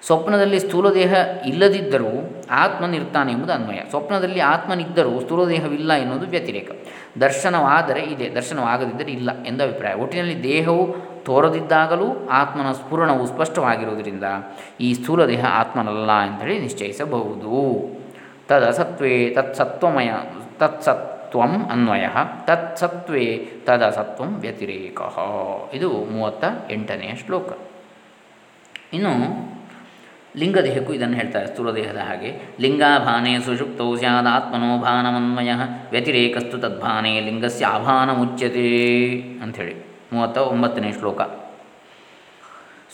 ಸ್ವಪ್ನದಲ್ಲಿ 0.03 0.59
ಸ್ಥೂಲದೇಹ 0.59 1.13
ಇಲ್ಲದಿದ್ದರೂ 1.45 2.43
ಆತ್ಮನಿರ್ತಾನೆ 2.51 3.31
ಎಂಬುದು 3.31 3.53
ಅನ್ವಯ. 3.53 3.79
ಸ್ವಪ್ನದಲ್ಲಿ 3.89 4.39
ಆತ್ಮನಿದ್ದರೂ 4.39 5.19
ಸ್ಥೂಲದೇಹವಿಲ್ಲ 5.19 5.93
ಎನ್ನುವುದು 5.93 6.27
ವ್ಯತಿರೇಕ. 6.27 6.87
ದರ್ಶನವಾದರೆ 7.21 8.01
ಇದೆ, 8.01 8.35
ದರ್ಶನವಾಗದಿದ್ದರೆ 8.35 9.11
ಇಲ್ಲ 9.11 9.43
ಎಂದ 9.43 9.61
ಅಭಿಪ್ರಾಯ. 9.61 9.93
ಒಟ್ಟಿನಲ್ಲಿ 9.93 10.43
ದೇಹವು 10.43 10.95
ತೋರದಿದ್ದಾಗಲೂ 11.23 12.29
ಆತ್ಮನ 12.31 12.71
ಸ್ಫುರಣವು 12.71 13.27
ಸ್ಪಷ್ಟವಾಗಿರುವುದರಿಂದ 13.27 14.23
ಈ 14.79 14.93
ಸ್ಥೂಲ 14.93 15.25
ದೇಹ 15.25 15.45
ಆತ್ಮನಲ್ಲ 15.45 16.11
ಅಂತೇಳಿ 16.11 16.59
ನಿಶ್ಚಯಿಸಬಹುದು. 16.59 17.85
ತದಸತ್ವೇ 18.47 19.29
ತತ್ಸತ್ವಮಯ, 19.29 20.09
ತತ್ಸತ್ವಂ 20.59 21.69
ಅನ್ವಯ. 21.71 22.07
ತತ್ಸತ್ವೇ 22.45 23.49
ತದಸತ್ವಂ 23.65 24.27
ವ್ಯತಿರೇಕ. 24.27 25.01
ಇದು 25.73 25.89
ಮೂವತ್ತ 25.89 26.43
ಎಂಟನೆಯ 26.71 27.11
ಶ್ಲೋಕ. 27.25 27.57
ಇನ್ನು 28.93 29.48
ಲಿಂಗದೇಹಕ್ಕೂ 30.37 30.93
ಇದನ್ನು 30.93 31.15
ಹೇಳ್ತಾರೆ, 31.15 31.47
ಸ್ಥೂಲದೇಹದ 31.47 31.97
ಹಾಗೆ. 31.97 32.31
ಲಿಂಗಾಭಾನೆ 32.59 33.39
ಸುಷುಪ್ತೌ 33.39 33.95
ಸ್ಯಾದಾತ್ಮನೋ 33.95 34.77
ಭಾನಮನ್ವಯ, 34.77 35.51
ವ್ಯತಿರೇಕಸ್ತು 35.91 36.57
ತದ್ಭಾನೆ 36.57 37.21
ಲಿಂಗಸ್ಯ 37.21 37.65
ಆಭಾನ 37.65 38.11
ಮುಚ್ಯತೆ 38.11 38.65
ಅಂಥೇಳಿ. 39.43 39.75
ಮೂವತ್ತ 40.13 40.37
ಒಂಬತ್ತನೇ 40.37 40.91
ಶ್ಲೋಕ. 40.91 41.21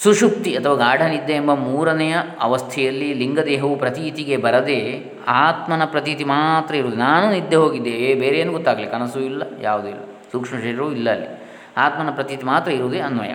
ಸುಷುಪ್ತಿ 0.04 0.56
ಅಥವಾ 0.56 0.76
ಗಾಢನಿದ್ದೆ 0.76 1.34
ಎಂಬ 1.34 1.54
ಮೂರನೆಯ 1.54 2.16
ಅವಸ್ಥೆಯಲ್ಲಿ 2.42 3.14
ಲಿಂಗದೇಹವು 3.14 3.76
ಪ್ರತೀತಿಗೆ 3.76 4.38
ಬರದೆ 4.38 4.80
ಆತ್ಮನ 5.28 5.86
ಪ್ರತೀತಿ 5.86 6.24
ಮಾತ್ರ 6.24 6.76
ಇರುವುದು. 6.76 6.98
ನಾನು 6.98 7.32
ನಿದ್ದೆ 7.32 7.56
ಹೋಗಿದ್ದೆ 7.56 8.14
ಬೇರೆ 8.14 8.38
ಏನು 8.38 8.52
ಗೊತ್ತಾಗಲಿ 8.52 8.88
ಕನಸು 8.88 9.20
ಇಲ್ಲ, 9.20 9.44
ಯಾವುದೂ 9.62 9.88
ಇಲ್ಲ, 9.88 10.00
ಸೂಕ್ಷ್ಮ 10.32 10.58
ಶರೀರವೂ 10.58 10.92
ಇಲ್ಲ 10.92 11.12
ಅಲ್ಲಿ. 11.12 11.30
ಆತ್ಮನ 11.78 12.10
ಪ್ರತೀತಿ 12.10 12.46
ಮಾತ್ರ 12.46 12.72
ಇರುವುದೇ 12.72 13.00
ಅನ್ವಯ. 13.00 13.34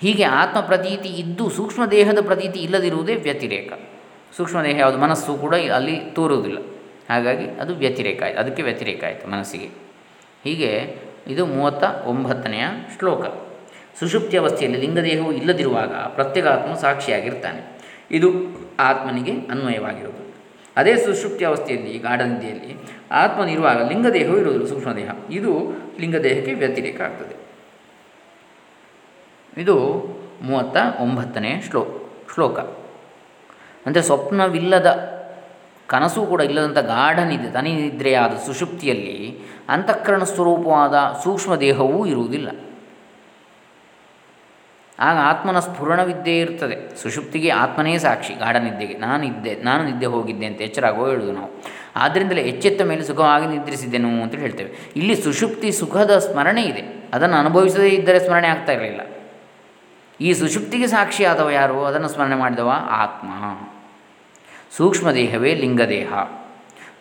ಹೀಗೆ 0.00 0.22
ಆತ್ಮ 0.22 0.60
ಪ್ರತೀತಿ 0.60 1.08
ಇದ್ದು 1.08 1.50
ಸೂಕ್ಷ್ಮ 1.50 1.86
ದೇಹದ 1.86 2.18
ಪ್ರತೀತಿ 2.20 2.58
ಇಲ್ಲದಿರುವುದೇ 2.58 3.14
ವ್ಯತಿರೇಕ. 3.14 3.72
ಸೂಕ್ಷ್ಮ 4.36 4.62
ದೇಹ 4.62 4.78
ಯಾವುದು? 4.78 4.98
ಮನಸ್ಸು 4.98 5.34
ಕೂಡ 5.34 5.54
ಅಲ್ಲಿ 5.54 6.00
ತೋರುವುದಿಲ್ಲ. 6.12 6.58
ಹಾಗಾಗಿ 7.10 7.46
ಅದು 7.46 7.74
ವ್ಯತಿರೇಕ 7.74 8.22
ಆಯಿತು. 8.22 8.38
ಅದಕ್ಕೆ 8.38 8.62
ವ್ಯತಿರೇಕ 8.62 9.04
ಆಯಿತು 9.04 9.30
ಮನಸ್ಸಿಗೆ. 9.30 9.68
ಹೀಗೆ 10.44 10.96
ಇದು 11.26 11.46
ಮೂವತ್ತ 11.46 11.84
ಒಂಬತ್ತನೆಯ 12.04 12.64
ಶ್ಲೋಕ. 12.98 13.24
ಸುಷುಪ್ತಿ 13.98 14.36
ಅವಸ್ಥೆಯಲ್ಲಿ 14.36 14.80
ಲಿಂಗದೇಹವು 14.80 15.32
ಇಲ್ಲದಿರುವಾಗ 15.32 15.88
ಪ್ರತ್ಯೇಕಾತ್ಮ 15.88 16.74
ಸಾಕ್ಷಿಯಾಗಿರ್ತಾನೆ. 16.74 17.74
ಇದು 18.10 18.30
ಆತ್ಮನಿಗೆ 18.78 19.32
ಅನ್ವಯವಾಗಿರುವುದು. 19.32 20.34
ಅದೇ 20.76 20.96
ಸುಷುಪ್ತಿ 20.96 21.44
ಅವಸ್ಥೆಯಲ್ಲಿ 21.44 21.98
ಗಾಢನಿದ್ದೆಯಲ್ಲಿ 21.98 22.76
ಆತ್ಮನಿರುವಾಗ 23.10 23.88
ಲಿಂಗದೇಹವು 23.88 24.38
ಇರುವುದಿಲ್ಲ, 24.38 24.68
ಸೂಕ್ಷ್ಮದೇಹ. 24.68 25.10
ಇದು 25.30 25.72
ಲಿಂಗದೇಹಕ್ಕೆ 26.00 26.54
ವ್ಯತಿರೇಕ 26.54 27.00
ಆಗ್ತದೆ. 27.00 27.43
ಇದು 29.58 29.76
ಮೂವತ್ತ 30.42 30.76
ಒಂಬತ್ತನೇ 31.00 31.62
ಶ್ಲೋ, 31.70 31.86
ಶ್ಲೋಕ. 32.34 32.58
ಅಂದರೆ 33.86 34.02
ಸ್ವಪ್ನವಿಲ್ಲದ 34.02 35.14
ಕನಸು 35.86 36.26
ಕೂಡ 36.26 36.40
ಇಲ್ಲದಂಥ 36.40 36.78
ಗಾಢನಿದೆ 36.78 37.50
ತನಿ 37.50 37.72
ನಿದ್ರೆಯಾದ 37.72 38.32
ಸುಷುಪ್ತಿಯಲ್ಲಿ 38.46 39.38
ಅಂತಃಕರಣ 39.68 40.22
ಸ್ವರೂಪವಾದ 40.22 41.20
ಸೂಕ್ಷ್ಮ 41.24 41.56
ದೇಹವೂ 41.56 42.06
ಇರುವುದಿಲ್ಲ. 42.06 42.48
ಆಗ 45.00 45.16
ಆತ್ಮನ 45.16 45.58
ಸ್ಫುರಣವಿದ್ದೇ 45.58 46.38
ಇರ್ತದೆ. 46.38 46.96
ಸುಷುಪ್ತಿಗೆ 46.96 47.50
ಆತ್ಮನೇ 47.50 47.98
ಸಾಕ್ಷಿ 47.98 48.34
ಗಾಢನಿದ್ದೆಗೆ 48.34 48.98
ನಾನು 48.98 49.24
ಇದ್ದೆ, 49.24 49.54
ನಾನು 49.54 49.84
ನಿದ್ದೆ 49.84 50.06
ಹೋಗಿದ್ದೆ 50.06 50.46
ಅಂತ 50.46 50.60
ಎಚ್ಚರಾಗುವ 50.60 51.08
ಹೇಳುವುದು 51.08 51.32
ನಾವು. 51.32 51.50
ಆದ್ದರಿಂದಲೇ 51.96 52.40
ಎಚ್ಚೆತ್ತ 52.40 52.82
ಮೇಲೆ 52.82 53.02
ಸುಖವಾಗಿ 53.02 53.46
ನಿದ್ರಿಸಿದ್ದೆನು 53.46 54.22
ಅಂತೇಳಿ 54.22 54.42
ಹೇಳ್ತೇವೆ. 54.42 54.70
ಇಲ್ಲಿ 54.96 55.16
ಸುಷುಪ್ತಿ 55.16 55.72
ಸುಖದ 55.72 56.18
ಸ್ಮರಣೆ 56.18 56.62
ಇದೆ. 56.62 56.82
ಅದನ್ನು 57.14 57.36
ಅನುಭವಿಸದೇ 57.36 57.88
ಇದ್ದರೆ 57.88 58.18
ಸ್ಮರಣೆ 58.18 58.48
ಆಗ್ತಾ 58.48 58.72
ಇರಲಿಲ್ಲ. 58.72 59.00
ಈ 60.20 60.32
ಸುಷುಪ್ತಿಗೆ 60.32 60.86
ಸಾಕ್ಷಿಯಾದವ 60.86 61.50
ಯಾರು? 61.50 61.84
ಅದನ್ನು 61.84 62.08
ಸ್ಮರಣೆ 62.08 62.34
ಮಾಡಿದವ 62.34 62.72
ಆತ್ಮ. 62.90 63.28
ಸೂಕ್ಷ್ಮ 64.76 65.12
ದೇಹವೇ 65.12 65.54
ಲಿಂಗದೇಹ. 65.54 66.12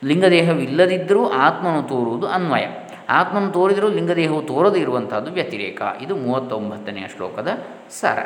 ಲಿಂಗದೇಹವಿಲ್ಲದಿದ್ದರೂ 0.03 1.29
ಆತ್ಮನು 1.29 1.83
ತೋರುವುದು 1.83 2.27
ಅನ್ವಯ. 2.27 2.65
ಆತ್ಮನು 3.09 3.51
ತೋರಿದರೂ 3.51 3.89
ಲಿಂಗದೇಹವು 3.89 4.41
ತೋರದೇ 4.41 4.79
ಇರುವಂತಹದ್ದು 4.79 5.31
ವ್ಯತಿರೇಕ. 5.31 5.81
ಇದು 6.01 6.15
ಮೂವತ್ತೊಂಬತ್ತನೆಯ 6.15 7.07
ಶ್ಲೋಕದ 7.15 7.67
ಸಾರ. 7.89 8.19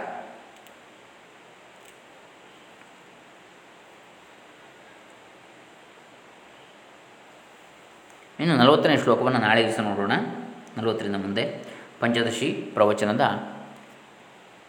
ಇನ್ನು 8.40 8.56
ನಲವತ್ತನೇ 8.56 8.98
ಶ್ಲೋಕವನ್ನು 8.98 9.40
ನಾಳೆ 9.40 9.68
ದಿವಸ 9.68 9.80
ನೋಡೋಣ. 9.80 10.12
ನಲವತ್ತರಿಂದ 10.78 11.16
ಮುಂದೆ 11.16 11.64
ಪಂಚದಶಿ 12.00 12.72
ಪ್ರವಚನದ 12.74 13.22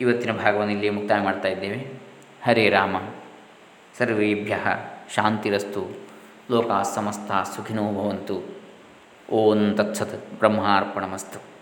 ಇವತ್ತಿನ 0.00 0.32
ಭಾಗವನ್ನು 0.32 0.72
ಇಲ್ಲಿ 0.72 0.90
ಮುಕ್ತಾಯ 0.90 1.20
ಮಾಡ್ತಾ 1.20 1.48
ಇದ್ದೇವೆ. 1.48 2.00
ಹರೇ 2.44 2.68
ರಾಮ. 2.68 2.96
ಸರ್ವೇಭ್ಯ 3.98 4.56
ಶಾಂತಿರಸ್ತು. 5.14 6.00
ಲೋಕಾ 6.50 6.82
ಸಮಸ್ತ 6.82 7.56
ಸುಖಿನೋ 7.56 7.92
ಭವಂತು. 7.92 8.42
ಓಂ 9.30 9.74
ತತ್ಸತ್ 9.76 10.38
ಬ್ರಹ್ಮಾರ್ಪಣಮಸ್ತು. 10.38 11.57